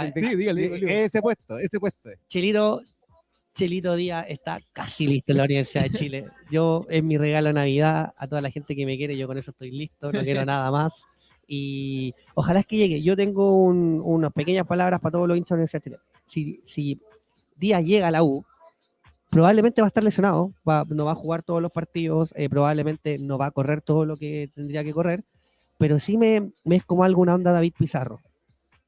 [0.88, 2.10] Ese puesto, ese puesto.
[2.28, 2.82] Chelito,
[3.54, 6.26] Chelito Díaz está casi listo en la Universidad de Chile.
[6.50, 9.38] Yo, es mi regalo de Navidad a toda la gente que me quiere, yo con
[9.38, 11.04] eso estoy listo, no quiero nada más.
[11.48, 13.02] Y ojalá es que llegue.
[13.02, 15.98] Yo tengo un- unas pequeñas palabras para todos los hinchas de la Universidad de Chile.
[16.26, 16.98] Si, si
[17.58, 18.46] Díaz llega a la U,
[19.30, 20.54] probablemente va a estar lesionado,
[20.88, 24.16] no va a jugar todos los partidos, eh, probablemente no va a correr todo lo
[24.16, 25.24] que tendría que correr,
[25.78, 28.20] pero sí me, me es como alguna onda David Pizarro,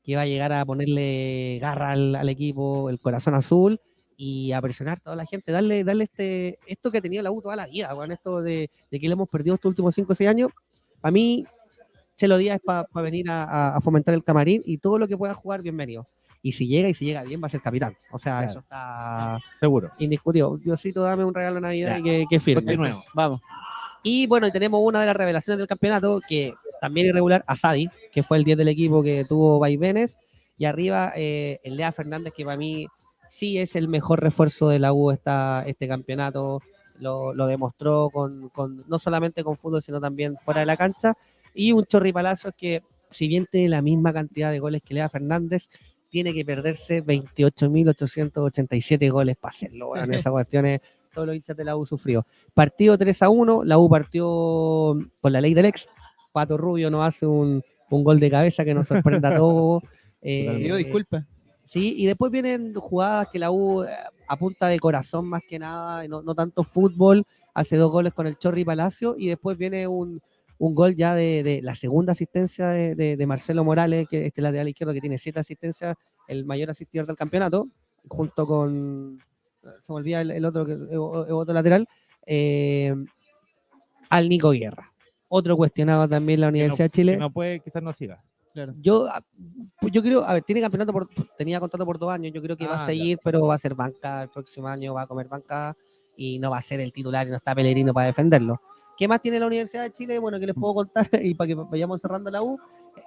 [0.03, 3.79] que va a llegar a ponerle garra al equipo, el corazón azul
[4.23, 7.31] y a presionar a toda la gente, darle, darle este, esto que ha tenido la
[7.31, 10.11] U toda la vida, con esto de, de que le hemos perdido estos últimos 5
[10.11, 10.51] o 6 años,
[11.01, 11.43] a mí
[12.17, 15.17] Chelo Díaz es para venir a, a- a fomentar el camarín y todo lo que
[15.17, 16.05] pueda jugar, bienvenido.
[16.43, 17.95] Y si llega y si llega bien, va a ser capitán.
[18.11, 18.51] O sea, Claro.
[18.51, 19.89] eso está Seguro.
[19.97, 20.55] indiscutido.
[20.57, 21.99] Diosito, dame un regalo de Navidad Ya.
[21.99, 22.61] y que, que firme.
[22.63, 23.05] Continuemos.
[23.15, 23.41] Vamos.
[24.03, 28.21] Y bueno, y tenemos una de las revelaciones del campeonato que también irregular, Asadi, que
[28.21, 30.15] fue el 10 del equipo que tuvo vaivenes.
[30.59, 32.85] Y arriba, eh, el Lea Fernández, que para mí
[33.31, 36.61] sí es el mejor refuerzo de la U esta, este campeonato.
[36.99, 41.13] Lo, lo demostró con, con- no solamente con fútbol, sino también fuera de la cancha.
[41.55, 45.09] Y un Chorri Palacios que, si bien tiene la misma cantidad de goles que Lea
[45.09, 45.67] Fernández,
[46.09, 49.87] tiene que perderse 28.887 goles para hacerlo.
[49.87, 50.81] Bueno, esas cuestiones,
[51.13, 52.25] todos los hinchas de la U sufrió.
[52.53, 55.87] Partido 3 a 1, la U partió con la ley del ex.
[56.31, 59.83] Pato Rubio nos hace un, un gol de cabeza que nos sorprenda a todos.
[60.21, 61.25] Eh, Pido disculpas.
[61.71, 63.87] Sí, y después vienen jugadas que la U eh,
[64.27, 68.27] a punta de corazón más que nada, no, no tanto fútbol, hace dos goles con
[68.27, 70.19] el Chorri Palacio y después viene un,
[70.57, 74.41] un gol ya de, de la segunda asistencia de, de- de Marcelo Morales, que este
[74.41, 75.95] lateral izquierdo que tiene siete asistencias,
[76.27, 77.63] el mayor asistidor del campeonato,
[78.09, 79.19] junto con,
[79.79, 81.87] se me olvida el, el otro, que, el otro lateral,
[82.25, 82.93] eh,
[84.09, 84.91] al Nico Guerra.
[85.29, 87.11] Otro cuestionado también la Universidad de Chile.
[87.13, 88.17] Que no puede, quizás no siga.
[88.81, 89.23] Yo, ah,
[89.79, 92.57] pues yo creo, a ver, tiene campeonato por, tenía contrato por dos años, yo creo
[92.57, 95.07] que va Ah, a seguir, pero va a ser banca el próximo año, va a
[95.07, 95.75] comer banca
[96.17, 98.59] y no va a ser el titular y no está Pellegrino para defenderlo.
[98.97, 100.19] ¿Qué más tiene la Universidad de Chile?
[100.19, 102.59] Bueno, que les puedo contar y para que vayamos cerrando la U,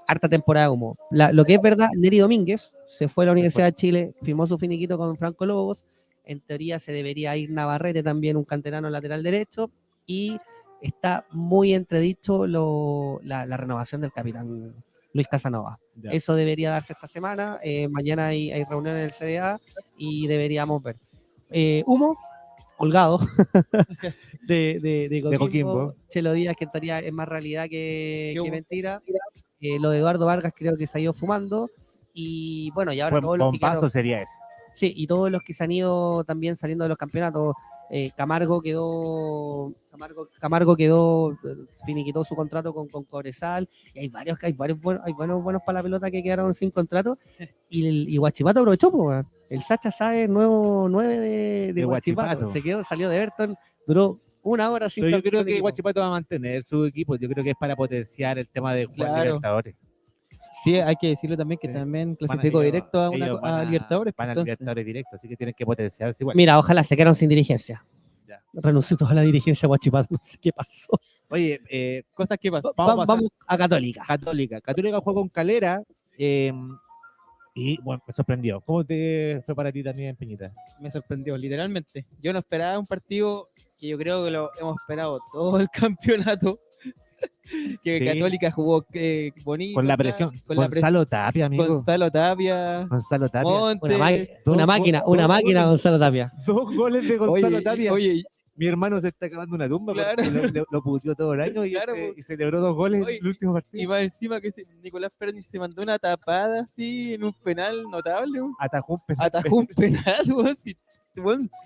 [0.06, 0.96] harta temporada de humo.
[1.10, 4.46] La- lo que es verdad, Neri Domínguez se fue a la Universidad de Chile, firmó
[4.46, 5.84] su finiquito con Franco Lobos,
[6.24, 9.70] en teoría se debería ir Navarrete también, un canterano lateral derecho,
[10.06, 10.38] y
[10.80, 14.74] está muy entredicho lo- la, la renovación del capitán
[15.14, 15.78] Luis Casanova.
[15.94, 16.10] Ya.
[16.10, 17.58] Eso debería darse esta semana.
[17.62, 19.58] eh, mañana hay, hay reunión en el CDA
[19.96, 20.96] y deberíamos ver.
[21.50, 22.18] Eh, humo,
[22.76, 23.20] holgado,
[24.46, 25.38] de, de, de Coquimbo.
[25.38, 25.94] Coquimbo.
[26.08, 29.00] Chelo Díaz, que en teoría es más realidad que, mentira.
[29.60, 31.70] Eh, lo de Eduardo Vargas creo que se ha ido fumando.
[32.12, 34.32] Y bueno, y ahora Buen todos los que sería ese.
[34.74, 37.54] Sí, y todos los que se han ido también saliendo de los campeonatos.
[37.96, 39.72] Eh, Camargo quedó.
[39.88, 41.38] Camargo, Camargo quedó.
[41.86, 43.68] finiquitó su contrato con, con Cobresal.
[43.94, 46.72] Y hay varios, hay varios buenos, hay buenos, buenos para la pelota que quedaron sin
[46.72, 47.16] contrato.
[47.68, 48.90] Y, Guachipato aprovechó.
[49.48, 52.48] El Sacha Sáez, nuevo 9 de, de, De Guachipato.
[52.48, 53.54] Se quedó, salió de Everton,
[53.86, 55.60] duró una hora sin Pero yo creo que.
[55.60, 57.14] Guachipato va a mantener su equipo.
[57.14, 59.24] Yo creo que es para potenciar el tema de jugar Claro.
[59.24, 59.76] Libertadores.
[60.64, 61.74] Sí, hay que decirlo también que Sí.
[61.74, 64.14] también clasificó directo a, una, a van Libertadores.
[64.16, 66.34] Van a entonces, Libertadores directo, así que tienen que potenciarse igual.
[66.36, 67.84] Mira, ojalá se quedaron sin dirigencia.
[68.26, 68.42] Ya.
[68.54, 70.08] Renunció toda la dirigencia de Guachipato.
[70.10, 70.88] No sé qué pasó.
[71.28, 72.72] Oye, eh, Cosas que pasan.
[72.76, 74.02] Vamos a Va- pasar- vamos a Católica.
[74.06, 74.60] Católica.
[74.60, 75.82] Católica jugó con Calera
[76.16, 76.52] eh,
[77.56, 78.60] y bueno, me sorprendió.
[78.62, 80.52] ¿Cómo te fue para ti también, Peñita?
[80.80, 82.04] me sorprendió, literalmente.
[82.20, 83.48] Yo no esperaba un partido
[83.78, 86.58] que yo creo que lo hemos esperado todo el campeonato.
[87.84, 88.04] que Sí.
[88.04, 89.74] Católica jugó eh, bonito.
[89.76, 90.30] Con la presión.
[90.46, 90.92] Con la presión.
[90.94, 91.66] Gonzalo Tapia, amigo.
[91.66, 92.86] Gonzalo Tapia.
[92.86, 93.50] Gonzalo Tapia.
[93.50, 93.86] Monte.
[93.86, 93.96] Una,
[94.44, 95.68] Dos máquina, dos una máquina, goles.
[95.70, 96.32] Gonzalo Tapia.
[96.46, 97.92] Dos goles de Gonzalo Oye, Tapia.
[97.92, 98.22] oye,
[98.56, 100.22] Mi hermano se está acabando una tumba Claro.
[100.22, 102.14] porque lo, lo- puteó todo el año y, Claro, este- po.
[102.18, 103.88] y celebró dos goles Oye, en el último y partido.
[103.90, 108.40] más encima que se- Nicolás Pérez se mandó una tapada así en un penal notable.
[108.60, 109.26] Atajó un penal.
[109.26, 110.54] Atajó un penal, weón,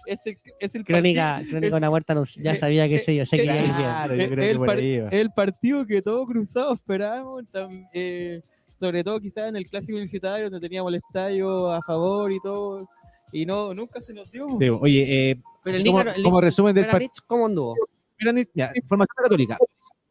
[0.06, 3.42] es el, es el Crónica, crónica una huerta, no, ya sabía que se iba, sé.
[3.42, 5.08] Claro, yo Eh, creo que el, par- ahí iba.
[5.08, 7.44] el partido que todos cruzados esperábamos,
[7.92, 8.40] eh,
[8.78, 12.86] sobre todo quizás en el clásico universitario, donde teníamos el estadio a favor y todo,
[13.32, 14.46] y no, nunca se nos dio.
[14.58, 17.12] Sí, oye, eh, Pero el como, el como resumen del partido.
[17.26, 17.76] ¿cómo anduvo?
[18.18, 19.58] Peranich, ya, información católica.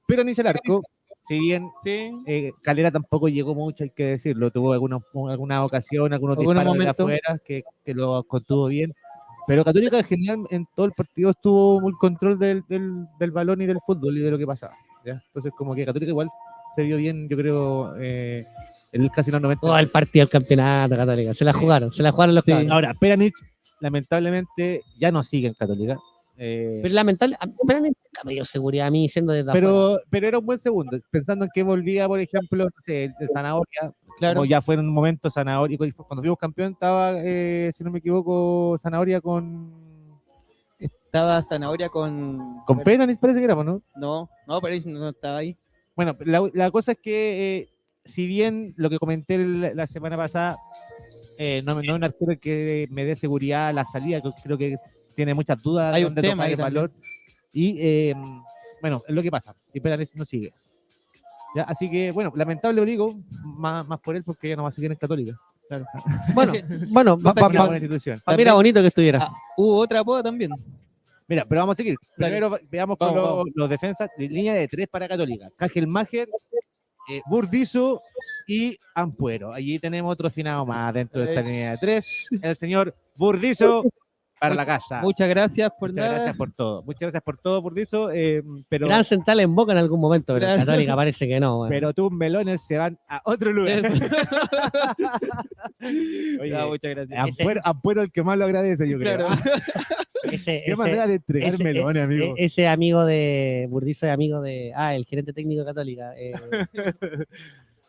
[0.08, 0.82] Peranich al arco,
[1.28, 6.14] si bien Sí, eh, Calera tampoco llegó mucho, hay que decirlo, tuvo alguna, alguna ocasión,
[6.14, 8.94] algunos disparos de afuera que, que lo contuvo bien.
[9.48, 13.62] Pero Católica en general en todo el partido estuvo muy control del, del, del balón
[13.62, 14.74] y del fútbol y de lo que pasaba.
[15.06, 15.22] ¿ya?
[15.28, 16.28] Entonces como que Católica igual
[16.76, 18.44] se vio bien, yo creo, eh,
[18.92, 19.62] en casi los 90.
[19.62, 21.34] Todo el partido del campeonato católica.
[21.34, 22.52] Se la jugaron, se la jugaron los Sí.
[22.70, 23.34] Ahora, Peranich
[23.80, 25.98] lamentablemente ya no sigue en Católica.
[26.38, 29.66] eh, Pero lamentable, a- Peranich nunca me dio seguridad a mí siendo desde afuera.
[29.68, 33.14] pero, pero era un buen segundo, pensando en que volvía, por ejemplo, no sé, el,
[33.20, 34.36] el Zanahoria, claro.
[34.36, 38.00] como ya fue en un momento Zanahoria, cuando fuimos campeón estaba, eh, si no me
[38.00, 39.88] equivoco, Zanahoria con,
[40.80, 42.62] Estaba Zanahoria con...
[42.66, 43.82] con Peranich, parece que éramos, ¿no?
[43.96, 45.58] No, no, Pérez no estaba ahí.
[45.96, 47.70] Bueno, la, la cosa es que, eh,
[48.06, 50.58] si bien lo que comenté la, la semana pasada,
[51.38, 54.58] eh, no, no es un arquero que me dé seguridad a la salida, que creo
[54.58, 54.76] que
[55.16, 56.92] tiene muchas dudas Hay un dónde tema el valor.
[57.52, 58.14] Y eh,
[58.82, 59.56] bueno, es lo que pasa.
[59.74, 60.52] Y Peranich no sigue.
[61.56, 61.64] ¿Ya?
[61.64, 64.72] Así que, bueno, lamentable lo digo, más, más por él porque ya no va a
[64.72, 65.40] seguir en Católica.
[65.68, 65.86] Claro.
[66.34, 66.54] Bueno,
[66.90, 68.20] bueno, Una pa- buena institución.
[68.38, 69.24] mira bonito que estuviera.
[69.24, 70.52] Ah, hubo otra poda también.
[71.28, 71.98] Mira, pero vamos a seguir.
[72.16, 73.48] Primero va- veamos con Vamos, los, vamos.
[73.56, 75.50] los defensas de línea de tres para Católica.
[75.58, 76.30] Cajelmacher,
[77.10, 78.00] eh, Burdizo
[78.48, 79.52] y Ampuero.
[79.54, 82.28] Allí tenemos otro finado más dentro de esta línea de tres.
[82.42, 83.84] El señor Burdizo
[84.40, 85.02] para la casa.
[85.02, 86.14] Muchas gracias por Muchas nada.
[86.16, 86.84] gracias por todo.
[86.84, 88.12] Muchas gracias por todo, Burdizo.
[88.12, 90.60] eh, pero, Gran central en boca en algún momento, pero en.
[90.60, 91.66] Católica parece que no.
[91.70, 93.86] pero tus melones se van a otro lugar.
[93.86, 93.88] Eso.
[96.42, 97.20] Oye, Ya, muchas gracias.
[97.20, 99.18] Ampuero, Ampuero el que más lo agradece, yo creo.
[99.18, 99.36] Claro.
[100.24, 102.34] ese, Qué ese- manera de entregar ese- melones, amigo.
[102.38, 104.72] e- ese amigo de Burdizo es amigo de.
[104.76, 106.14] Ah, el gerente técnico de Católica.
[106.18, 106.34] eh,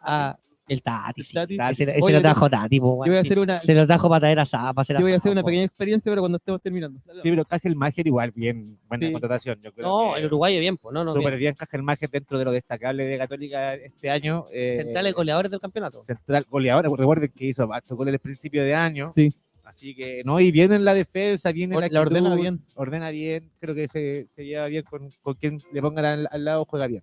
[0.02, 0.36] a,
[0.68, 1.34] El Tati, sí.
[1.34, 1.56] Tati.
[1.56, 4.08] Ese, ese Oye, lo trajo Tati, po, Yo voy a hacer una, Se lo trajo
[4.08, 7.00] para traer hacer yo voy a hacer una pequeña experiencia, pero cuando estemos terminando.
[7.22, 7.44] Sí, pero
[7.76, 9.12] Mager igual, bien, buena Sí.
[9.12, 9.58] contratación.
[9.62, 11.12] Yo creo No, que el uruguayo bien, pues, no, no.
[11.14, 11.54] súper bien.
[11.54, 14.44] bien Mager dentro de lo destacable de Católica este año.
[14.52, 16.04] eh, Centrales goleadores del campeonato.
[16.04, 16.84] central goleador.
[16.98, 19.10] Recuerden que hizo harto goles al principio de año.
[19.12, 19.28] Sí.
[19.64, 22.62] Así que, no, y viene en la defensa, viene en la, La ordena actitud, bien.
[22.74, 26.44] Ordena bien, creo que se, se lleva bien con, con quien le pongan al, al
[26.44, 27.02] lado, juega bien.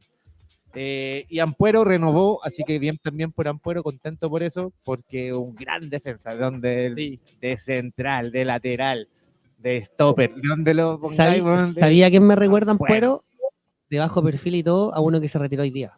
[0.75, 5.55] Eh, y Ampuero renovó, así que bien también por Ampuero, contento por eso, porque un
[5.55, 7.19] gran defensa, donde Sí.
[7.39, 9.07] de central, de lateral,
[9.57, 12.93] de stopper, donde lo pongáis, ¿Sabí- weón, de- ¿Sabía quién me recuerdan, Bueno.
[12.93, 13.23] pero
[13.89, 15.93] de bajo perfil y todo, a uno que se retiró hoy día?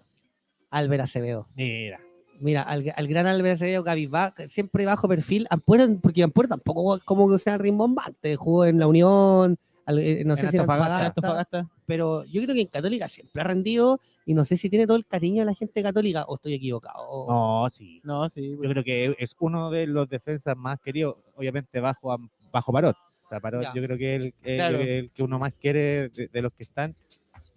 [0.70, 1.48] Álvaro Acevedo.
[1.56, 2.00] Mira,
[2.40, 4.10] Mira, al, al gran Álvaro Acevedo, Gaby
[4.48, 5.48] siempre bajo perfil.
[5.50, 9.58] Ampuero, porque Ampuero tampoco como que sea rimbombante, jugó en la Unión,
[9.94, 11.70] no sé En si en Antofagasta.
[11.86, 14.98] Pero yo creo que en Católica siempre ha rendido y no sé si tiene todo
[14.98, 17.26] el cariño de la gente católica o estoy equivocado.
[17.28, 18.02] no, sí.
[18.04, 18.58] No, sí.
[18.62, 22.18] Yo creo que es uno de los defensas más queridos, obviamente bajo,
[22.52, 22.96] bajo Parot.
[23.24, 23.74] O sea, Parot Ya.
[23.74, 24.80] yo creo que es el, el- Claro.
[24.82, 26.94] el que uno más quiere de, de los que están.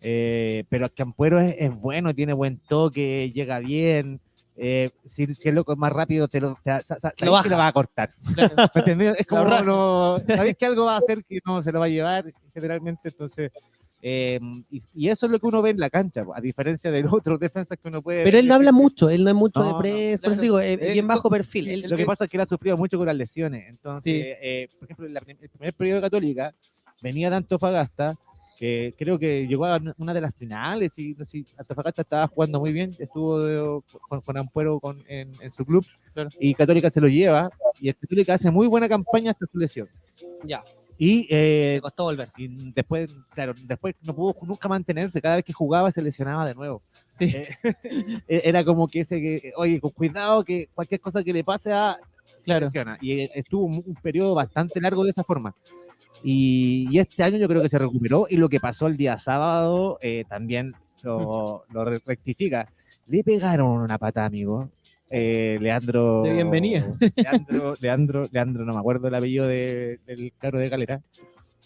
[0.03, 4.21] Eh, pero es que Ampuero es, es bueno, tiene buen toque, llega bien.
[4.63, 7.49] Eh, si, si el loco es más rápido, te lo, te, sa- sa- sabes que
[7.49, 8.13] lo va a cortar.
[8.35, 8.55] Claro.
[9.19, 9.63] Es como, raja.
[9.63, 13.09] no, sabéis que algo va a hacer que no se lo va a llevar generalmente,
[13.09, 13.51] entonces...
[14.03, 14.39] eh,
[14.71, 17.13] y, y eso es lo que uno ve en la cancha, a diferencia de los
[17.13, 19.67] otros defensas que uno puede Pero él no habla mucho, él no es mucho No,
[19.67, 21.69] de no, pres, por eso digo, es Él- bien bajo perfil.
[21.69, 23.69] Él- Lo que pasa es que él ha sufrido mucho con las lesiones.
[23.69, 24.21] Entonces, Sí.
[24.43, 26.55] eh, por ejemplo, en la el primer periodo de Católica
[27.03, 28.15] venía de Antofagasta,
[28.61, 32.61] que creo que llegó a una de las finales y no sé, Antofagasta estaba jugando
[32.61, 36.29] muy bien, estuvo de- con, con Ampuero con- en, en su club Claro.
[36.39, 37.51] y Católica se lo lleva
[37.81, 39.89] y el Católica hace muy buena campaña hasta su lesión.
[40.45, 40.63] ya,
[40.99, 42.29] Y, eh, costó volver.
[42.37, 46.55] y después, claro, después no pudo nunca mantenerse, cada vez que jugaba se lesionaba de
[46.55, 46.83] nuevo.
[47.09, 47.33] Sí.
[47.35, 47.49] Eh,
[48.29, 51.97] era como que ese que, oye, con cuidado que cualquier cosa que le pase a
[52.37, 52.67] se Claro.
[52.67, 52.99] lesiona.
[53.01, 55.55] Y eh, estuvo un, un periodo bastante largo de esa forma.
[56.23, 59.17] Y, y este año yo creo que se recuperó y lo que pasó el día
[59.17, 62.69] sábado eh, también lo, lo re- rectifica.
[63.07, 64.71] Le pegaron una pata, amigo.
[65.09, 66.23] Eh, Leandro.
[66.23, 66.87] De bienvenida.
[67.17, 71.01] Leandro, Leandro, Leandro, no me acuerdo el apellido de- del caro de Calera.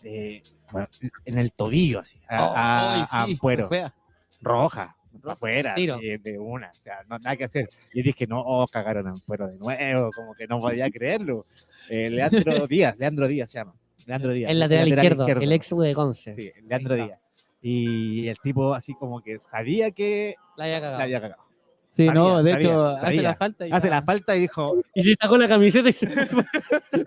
[0.02, 0.88] Eh, bueno,
[1.24, 3.94] en el tobillo, así, a, a- Ay, a sí, Ampuero fea.
[4.40, 5.94] roja, afuera, tiro.
[5.96, 7.68] así, de una, o sea, no, nada que hacer.
[7.92, 11.42] Y dije, no, oh, cagaron a Ampuero de nuevo, como que no podía creerlo.
[11.88, 13.74] Leandro Díaz, Leandro Díaz se llama,
[14.06, 14.50] Leandro Díaz.
[14.50, 16.34] El lateral, izquierdo, el ex de Conce.
[16.34, 16.94] Sí, Leandro.
[16.94, 17.20] Díaz.
[17.60, 20.98] Y el tipo así como que sabía que La había cagado.
[20.98, 21.42] la había cagado.
[21.88, 23.66] Sí, Sabía, no, de sabía, hecho, hace la falta.
[23.68, 26.08] y Hace la falta y dijo, Y se sacó la camiseta y se...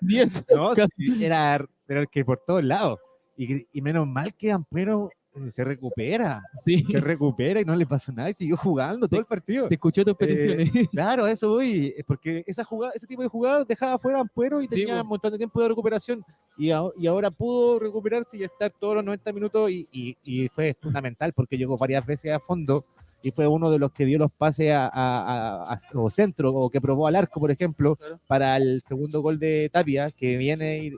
[0.02, 0.32] 10.
[0.56, 3.00] no, sí, era pero el que por todos lados.
[3.36, 5.17] Y, y menos mal que Ampuero eh,
[5.50, 6.84] se recupera, Sí.
[6.86, 9.68] se recupera y no le pasó nada y siguió jugando todo el partido.
[9.68, 10.72] Te escuchó tus peticiones.
[10.92, 14.22] Claro, a eso voy, es porque esa jugada, ese tipo de jugadas dejaba fuera a
[14.22, 16.24] Ampuero y Sí, tenía un montón de tiempo de recuperación
[16.58, 20.48] y, a- y ahora pudo recuperarse y estar todos los 90 minutos y, y- y
[20.50, 22.86] fue fundamental porque llegó varias veces a fondo
[23.24, 26.54] y fue uno de los que dio los pases a, a- a- a- o centro
[26.54, 28.20] o que probó al arco, por ejemplo, Claro.
[28.28, 30.92] para el segundo gol de Tapia, que viene y,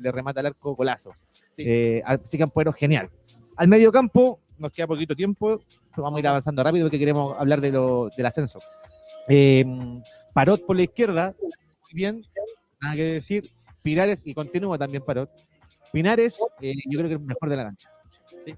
[0.00, 1.12] le, remata al arco golazo.
[1.48, 1.62] Sí.
[1.64, 3.08] Eh, así que Ampuero, genial.
[3.56, 5.60] Al medio campo, nos queda poquito tiempo,
[5.96, 8.60] vamos a ir avanzando rápido porque queremos hablar de lo, del ascenso.
[9.28, 9.64] Eh,
[10.32, 12.22] Parot por la izquierda, muy bien,
[12.80, 13.44] nada que decir.
[13.82, 15.30] Pinares, y continúa también Parot.
[15.92, 17.90] Pinares, eh, yo creo que es el mejor de la cancha.
[18.44, 18.54] Sí.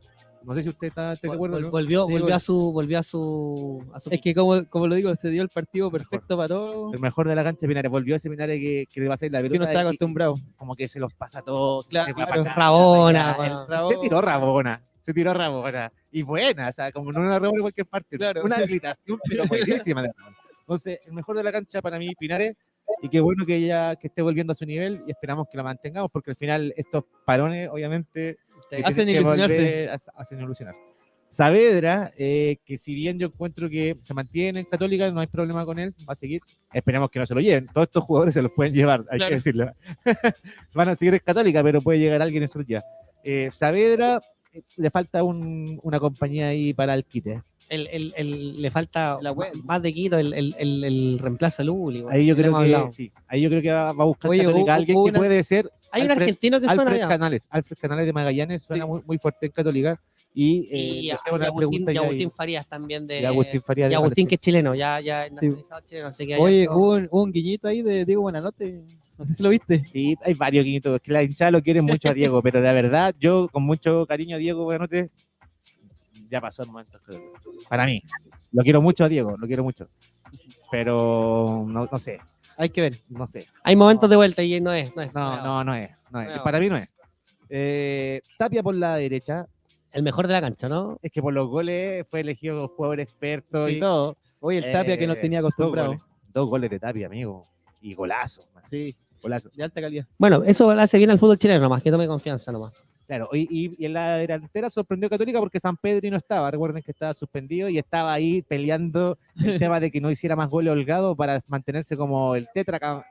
[0.47, 1.59] No sé si usted está, está de acuerdo.
[1.71, 4.87] Volvió, Sí, volvió vol- a su, volvió a su, a su Es que, como, como
[4.87, 6.95] lo digo, se dio el partido perfecto para todos.
[6.95, 7.91] El mejor de la cancha, Pinares.
[7.91, 9.65] Volvió ese Pinares que, que le va a hacer la Que pelota.
[9.65, 10.35] no está y- acostumbrado.
[10.57, 11.89] como que se los pasa todos.
[11.89, 12.41] Claro, que claro.
[12.43, 13.37] acá, Rabona.
[13.69, 13.89] El-.
[13.89, 14.83] Se tiró Rabona.
[15.01, 15.93] Se tiró Rabona.
[16.13, 18.17] Y buena, o sea, como no una Rabona en cualquier parte.
[18.17, 18.43] Claro.
[18.45, 20.03] Una habilitación, pero buenísima.
[20.03, 20.37] de Rabona.
[20.61, 22.55] Entonces, el mejor de la cancha para mí, Pinares.
[23.03, 25.65] Y qué bueno que ya que esté volviendo a su nivel y esperamos que lo
[25.65, 28.39] mantengamos porque al final estos parones, obviamente,
[28.85, 29.89] Hacen ilusionarse.
[30.15, 30.75] hacen ilusionar.
[31.29, 35.67] Saavedra, eh, que si bien yo encuentro que se mantiene en Católica, no hay problema
[35.67, 36.41] con él, va a seguir.
[36.73, 37.67] Esperemos que no se lo lleven.
[37.67, 39.31] Todos estos jugadores se los pueden llevar, hay Claro.
[39.31, 39.73] que decirlo.
[40.75, 42.83] Van a seguir en Católica, pero puede llegar alguien en su ya.
[43.25, 44.21] Eh, Saavedra,
[44.77, 47.41] le falta un- una compañía ahí para el quite.
[47.69, 49.53] El, el, el- le falta La web.
[49.65, 52.05] más de Quito el, el, el, el reemplazo al Uli.
[52.11, 53.11] Ahí yo creo que sí.
[53.27, 55.43] Ahí yo creo que va, va a buscar Oye, hubo- alguien hubo que una- puede
[55.43, 57.09] ser Hay un Alfred- argentino que suena Alfred allá.
[57.09, 57.47] Canales.
[57.51, 58.91] Alfred Canales de Magallanes suena Sí.
[58.91, 60.01] muy, muy fuerte en Católica.
[60.35, 62.31] Y, eh, Y, y Agustín, y Agustín.
[62.31, 63.21] Farías también de.
[63.21, 66.27] Y Agustín Farías y de Agustín que es chileno, ya, ya es nacionalizado chileno, así
[66.27, 68.83] que hay Oye, hubo un, un guiñito ahí de Diego Buenanote.
[69.17, 69.83] No sé si lo viste.
[69.87, 73.15] Sí, hay varios guiñitos, que la hinchada lo quiere mucho a Diego, pero la verdad,
[73.19, 75.11] yo con mucho cariño a Diego Buenote,
[76.31, 76.99] ya pasó el momento.
[77.71, 78.03] Para mí.
[78.53, 79.87] Lo quiero mucho a Diego, lo quiero mucho.
[80.71, 82.19] Pero no, no sé,
[82.57, 83.01] Hay que ver.
[83.09, 83.47] no sé.
[83.65, 84.95] Hay momentos de vuelta y no es.
[84.97, 85.91] No, es No, no, no es.
[86.11, 86.35] No es.
[86.37, 86.43] No.
[86.43, 86.89] Para mí no es.
[87.49, 89.47] Eh, Tapia por la derecha.
[89.93, 90.99] El mejor de la cancha, ¿no?
[91.03, 93.75] Es que por los goles fue elegido jugador experto Sí.
[93.75, 94.17] y todo.
[94.41, 95.89] Oye, el Tapia que nos Eh, tenía Dos acostumbrado.
[95.89, 96.03] goles,
[96.35, 97.47] dos goles de Tapia, amigo.
[97.81, 98.43] Y golazo.
[98.63, 99.49] Sí, Golazo.
[99.55, 100.07] de alta calidad.
[100.19, 102.83] Bueno, eso le hace bien al fútbol chileno nomás, que tome confianza nomás.
[103.07, 106.51] Claro, y, y- y en la delantera sorprendió a Católica porque San Pedri no estaba.
[106.51, 109.37] Recuerden que estaba suspendido y estaba ahí peleando el
[109.71, 113.05] tema de que no hiciera más goles Holgado para mantenerse como el tetracampeón.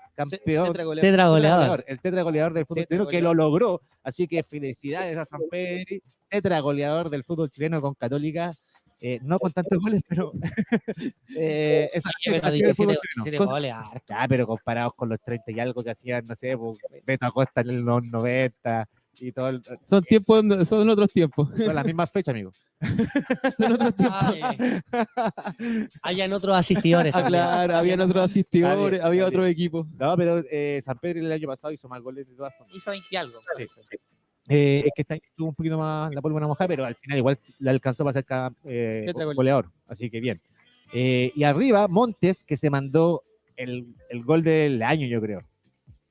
[0.73, 1.01] Tetra goleador.
[1.01, 1.83] Tetra goleador.
[1.87, 3.81] El tetra goleador del fútbol Tetra chileno que lo logró.
[4.03, 8.51] Así que felicidades a San Pedri, tetra goleador del fútbol chileno con Católica.
[9.01, 10.31] Eh, no con tantos goles, pero.
[11.37, 13.23] eh, eso Pero así el fútbol 17 chileno.
[13.23, 14.13] 17 Cosa- goles, harto.
[14.15, 17.61] Ah, pero comparados con los 30 y algo que hacían, no sé, pues, Beto Acosta
[17.61, 18.87] en los 90
[19.21, 19.47] y todo.
[19.47, 21.49] el- Son tiempos, son otros tiempos.
[21.55, 22.51] son las mismas fechas, amigo.
[23.57, 24.19] Son otros tiempos.
[24.21, 27.13] Ay, Hayan otros asistidores.
[27.15, 27.41] Ah, también.
[27.43, 29.87] claro, habían otros asistidores, Está había está otro equipo.
[29.97, 32.75] No, pero eh, San Pedro el año pasado hizo más goles de todas formas.
[32.75, 33.39] Hizo 20 y algo.
[34.47, 37.37] Eh, es que año tuvo un poquito más la pólvora mojada, pero al final igual
[37.59, 39.71] le alcanzó para ser cada, eh, goleador.
[39.87, 40.39] Así que bien.
[40.93, 43.23] Eh, y arriba, Montes, que se mandó
[43.57, 45.41] el, el gol del año, yo creo.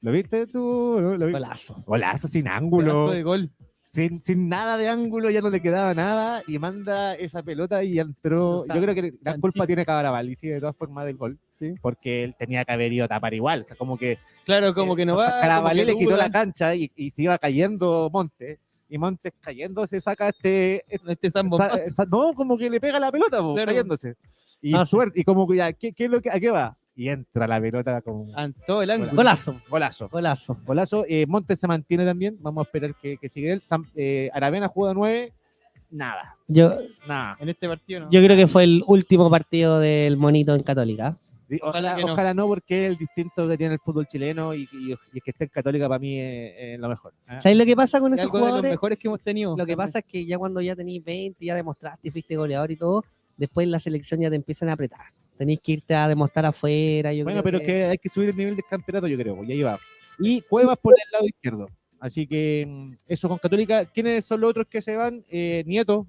[0.05, 0.98] ¿Lo viste tú?
[1.18, 1.82] ¿Lo vi- Golazo.
[1.86, 3.07] Golazo sin ángulo.
[3.07, 3.50] Pedazo de gol.
[3.90, 7.98] sin, sin nada de ángulo, ya no le quedaba nada y manda esa pelota y
[8.00, 8.62] entró.
[8.66, 11.38] Sa- Yo creo que la culpa tiene Caraval y sí, de todas formas del gol,
[11.52, 11.74] Sí.
[11.80, 13.62] porque él tenía que haber ido a tapar igual.
[13.62, 15.40] O sea, como que Claro, como que no va.
[15.40, 18.59] Carabalí le quitó la cancha y, y se iba cayendo Montes.
[18.90, 20.84] Y Montes cayendo se saca este.
[20.92, 23.64] este- Este esta- no, como que le pega la pelota, Claro.
[23.66, 24.16] cayéndose.
[24.61, 26.76] Y Ah, suerte, y como que ya, ¿qué, qué es lo que, ¿a qué va?
[26.97, 28.26] Y entra la pelota como.
[28.36, 29.12] Ah, todo el ángulo.
[29.14, 29.61] Golazo.
[29.68, 30.09] Golazo.
[30.09, 30.57] Golazo.
[30.64, 31.05] Golazo.
[31.09, 32.36] Eh, Montes se mantiene también.
[32.40, 33.61] Vamos a esperar que, que siga él.
[33.62, 35.32] Sam- eh, Aravena juega 9.
[35.90, 36.36] Nada.
[36.49, 36.76] Yo,
[37.07, 37.36] Nada.
[37.40, 38.11] En este partido no.
[38.11, 41.18] yo creo que fue el último partido del monito en Católica.
[41.49, 42.12] Sí, Ojalá no.
[42.12, 42.47] ojalá no.
[42.47, 45.86] porque es el distinto que tiene el fútbol chileno y, y- que esté en Católica
[45.88, 47.12] para mí es, es lo mejor.
[47.26, 47.40] ¿ah?
[47.40, 48.70] ¿Sabes lo que pasa con Es esos algo de los jugadores?
[48.72, 49.57] mejores que hemos tenido.
[49.57, 52.76] Lo que pasa es que ya cuando ya tenéis 20, ya demostraste, fuiste goleador y
[52.76, 53.05] todo,
[53.36, 55.07] después en la selección ya te empiezan a apretar.
[55.37, 57.12] Tenéis que irte a demostrar afuera.
[57.12, 59.43] Yo Bueno, creo pero es que hay que subir el nivel del campeonato, yo creo,
[59.45, 59.78] y ahí va.
[60.18, 61.68] Y Cuevas por el lado izquierdo.
[61.99, 63.85] Así que mm, eso con Católica.
[63.87, 65.24] ¿Quiénes son los otros que se van?
[65.30, 66.07] Eh, Nieto,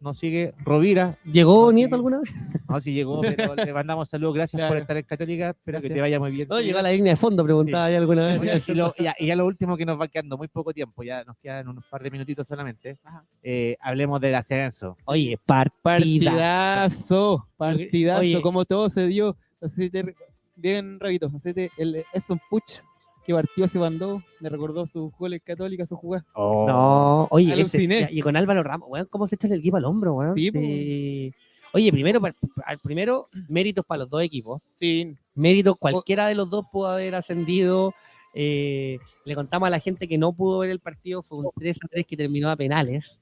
[0.00, 0.54] nos sigue.
[0.64, 1.94] Rovira, ¿Llegó Nieto sí.
[1.96, 2.30] alguna vez?
[2.68, 3.20] no, si llegó,
[3.54, 4.34] pero le mandamos saludos.
[4.34, 4.80] Gracias por Claro.
[4.80, 5.50] estar en Católica.
[5.50, 5.94] Espero que Gracias.
[5.94, 6.48] te vaya muy bien.
[6.48, 8.68] No, llegó a la línea de fondo, preguntaba ahí alguna vez.
[8.68, 11.22] Y, lo- ya, y ya lo último que nos va quedando muy poco tiempo, ya
[11.24, 12.98] nos quedan unos par de minutitos solamente.
[13.42, 14.96] Eh, hablemos del ascenso.
[15.06, 16.30] Oye, partida.
[16.32, 18.40] Partidazo, partidazo, Oye.
[18.40, 19.36] como todo se dio.
[19.60, 20.14] Así te-
[20.56, 22.80] bien, Rabito, así te- el Eson Puch
[23.26, 26.24] que partió se mandó, me recordó sus goles católicas, su jugada.
[26.34, 26.66] Oh.
[26.66, 29.84] No, oye, ese- ya, y con Álvaro Ramos, weón, ¿cómo se echa el equipo al
[29.84, 30.34] hombro, weón?
[30.34, 31.32] Sí.
[31.72, 32.20] Oye, primero,
[32.64, 34.62] al primero, méritos para los dos equipos.
[34.74, 37.94] Sí, Méritos, cualquiera de los dos pudo haber ascendido.
[38.34, 41.78] Eh, le contamos a la gente que no pudo ver el partido, fue un 3
[41.84, 43.20] a 3 que terminó a penales.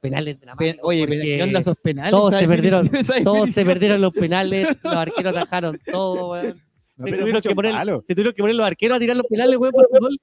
[0.00, 0.80] Penales Pe- dramáticos.
[0.82, 2.10] oye, ¿qué onda esos penales?
[2.10, 2.90] todos se perdieron,
[3.24, 6.58] Todos se perdieron los penales, los arqueros atajaron todo, weón.
[6.96, 8.02] No, Se tuvieron que poner-.
[8.06, 10.16] Se tuvieron que poner los arqueros a tirar los penales, weón, por fútbol.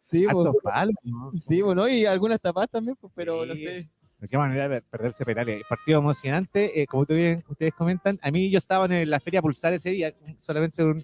[0.00, 0.42] Sí, A po.
[0.42, 1.32] esos palos, ¿no?
[1.32, 3.64] sí, bueno, y algunas tapas también, pues, pero no Sí.
[3.64, 3.90] sé.
[4.18, 5.62] De qué manera de perderse penales.
[5.68, 8.18] Partido emocionante, eh, como tú bien- ustedes comentan.
[8.22, 11.02] A mí yo estaba en la feria Pulsar ese día, solamente un,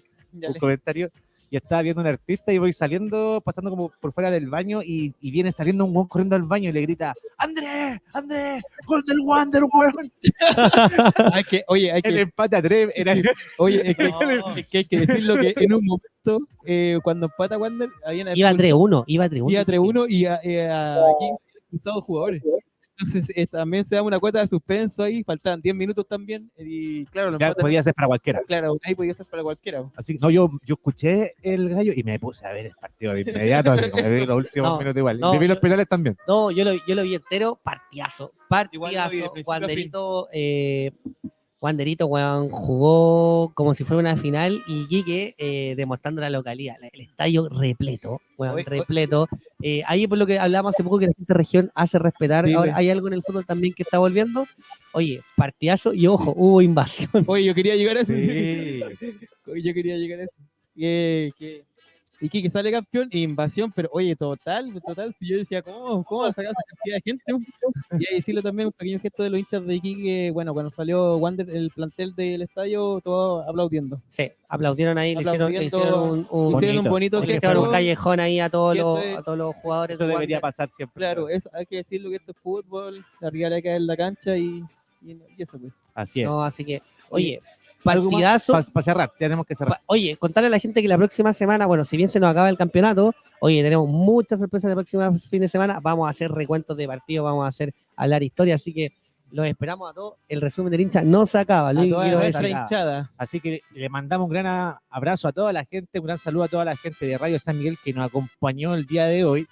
[0.59, 1.09] comentario,
[1.53, 5.13] y estaba viendo un artista y voy saliendo, pasando como por fuera del baño y,
[5.21, 9.19] y viene saliendo un guan corriendo al baño y le grita, Andrés, Andrés, gol del
[9.23, 9.93] Wander, weón.
[11.31, 13.13] Hay que, oye, hay El que, empate a tres era
[13.59, 14.55] oye, es que, No.
[14.55, 18.51] es que hay que decirlo que en un momento, eh, cuando empata Wander, habían Iba
[18.51, 19.51] 3-1, iba 3-1.
[19.51, 22.41] Iba 3-1 y a- eh, a- aquí expulsados jugadores.
[23.05, 26.49] Entonces eh, también se da una cuota de suspenso ahí, faltaban 10 minutos también.
[26.57, 28.41] Y claro, lo Ya podía ser para cualquiera.
[28.47, 29.83] claro, ahí podía ser para cualquiera.
[29.95, 33.13] Así que, no, yo, yo escuché el gallo y me puse a ver el partido
[33.13, 35.19] de inmediato, me vi los últimos No, minutos igual.
[35.19, 36.17] no, me vi los penales también.
[36.27, 38.31] No, yo lo, yo lo vi entero, partidazo.
[38.71, 40.27] Igual lo vi de Partidazo.
[40.27, 41.22] principio a
[41.63, 46.75] Wanderito, weón, jugó como si fuera una final y Quique eh, demostrando la localidad.
[46.91, 49.29] El estadio repleto, weón, Oye, repleto.
[49.61, 52.45] Eh, ahí por lo que hablábamos hace poco que la gente de región hace respetar.
[52.53, 54.45] Ahora, hay algo en el fútbol también que está volviendo.
[54.91, 57.09] Oye, partidazo y ojo, hubo invasión.
[57.27, 58.13] Oye, yo quería llegar a eso.
[58.13, 58.81] Sí.
[59.63, 60.33] yo quería llegar a eso.
[60.75, 61.63] Que, que,
[62.25, 65.13] y que, sale campeón, invasión, pero oye, total, total.
[65.19, 67.23] Si yo decía, ¿cómo, cómo sacar esa cantidad de gente?
[67.99, 71.17] Y ahí decirlo también, un pequeño gesto de los hinchas de Iquique, bueno, cuando salió
[71.17, 74.01] Wander, el plantel del estadio, todos aplaudiendo.
[74.09, 75.77] Sí, aplaudieron ahí, le hicieron, le Aplaudiendo.
[75.77, 77.19] hicieron un, un- Hicieron un Bonito.
[77.19, 77.37] le gesto.
[77.47, 79.95] hicieron un callejón ahí a todos, los, es- a todos los jugadores.
[79.95, 80.41] Eso de debería Wander.
[80.41, 80.99] pasar siempre.
[80.99, 83.97] Claro, eso hay que decirlo que esto es fútbol, la rivalidad que hay en la
[83.97, 84.63] cancha y,
[85.03, 85.73] y, y eso pues.
[85.93, 86.27] Así es.
[86.27, 87.39] No, así que, oye,
[87.83, 88.53] partidazo.
[88.71, 89.77] Para cerrar, tenemos que cerrar.
[89.79, 92.29] Pa- Oye, contarle a la gente que la próxima semana, bueno, si bien se nos
[92.29, 95.79] acaba el campeonato, oye, tenemos muchas sorpresas el próximo fin de semana.
[95.81, 98.91] Vamos a hacer recuentos de partidos, vamos a hacer hablar historia, así que
[99.31, 100.13] los esperamos a todos.
[100.29, 101.73] El resumen del hincha no se acaba.
[102.61, 103.09] Hinchada.
[103.17, 106.47] Así que le mandamos un gran abrazo a toda la gente, un gran saludo a
[106.47, 109.47] toda la gente de Radio San Miguel que nos acompañó el día de hoy.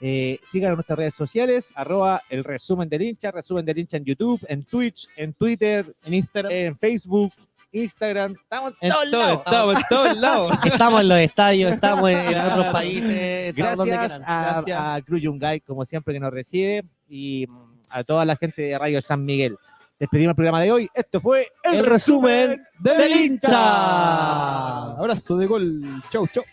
[0.00, 4.04] Eh, sigan en nuestras redes sociales, arroba el resumen del hincha, resumen del hincha en
[4.04, 6.52] YouTube, en Twitch, en Twitter, En Instagram.
[6.52, 7.32] en Facebook,
[7.74, 8.34] Instagram.
[8.42, 9.42] Estamos en en todos todo, lados.
[9.44, 10.58] estamos en todos lados.
[10.64, 13.54] Estamos en los estadios, estamos en, otros países.
[13.54, 14.80] Gracias a, Gracias.
[14.80, 18.78] a Cruz Yungay, como siempre, que nos recibe, y mm, a toda la gente de
[18.78, 19.56] Radio San Miguel.
[19.98, 20.88] Despedimos el programa de hoy.
[20.92, 24.90] Esto fue El resumen del hincha.
[24.98, 25.82] Abrazo de gol.
[26.10, 26.44] Chau, chau.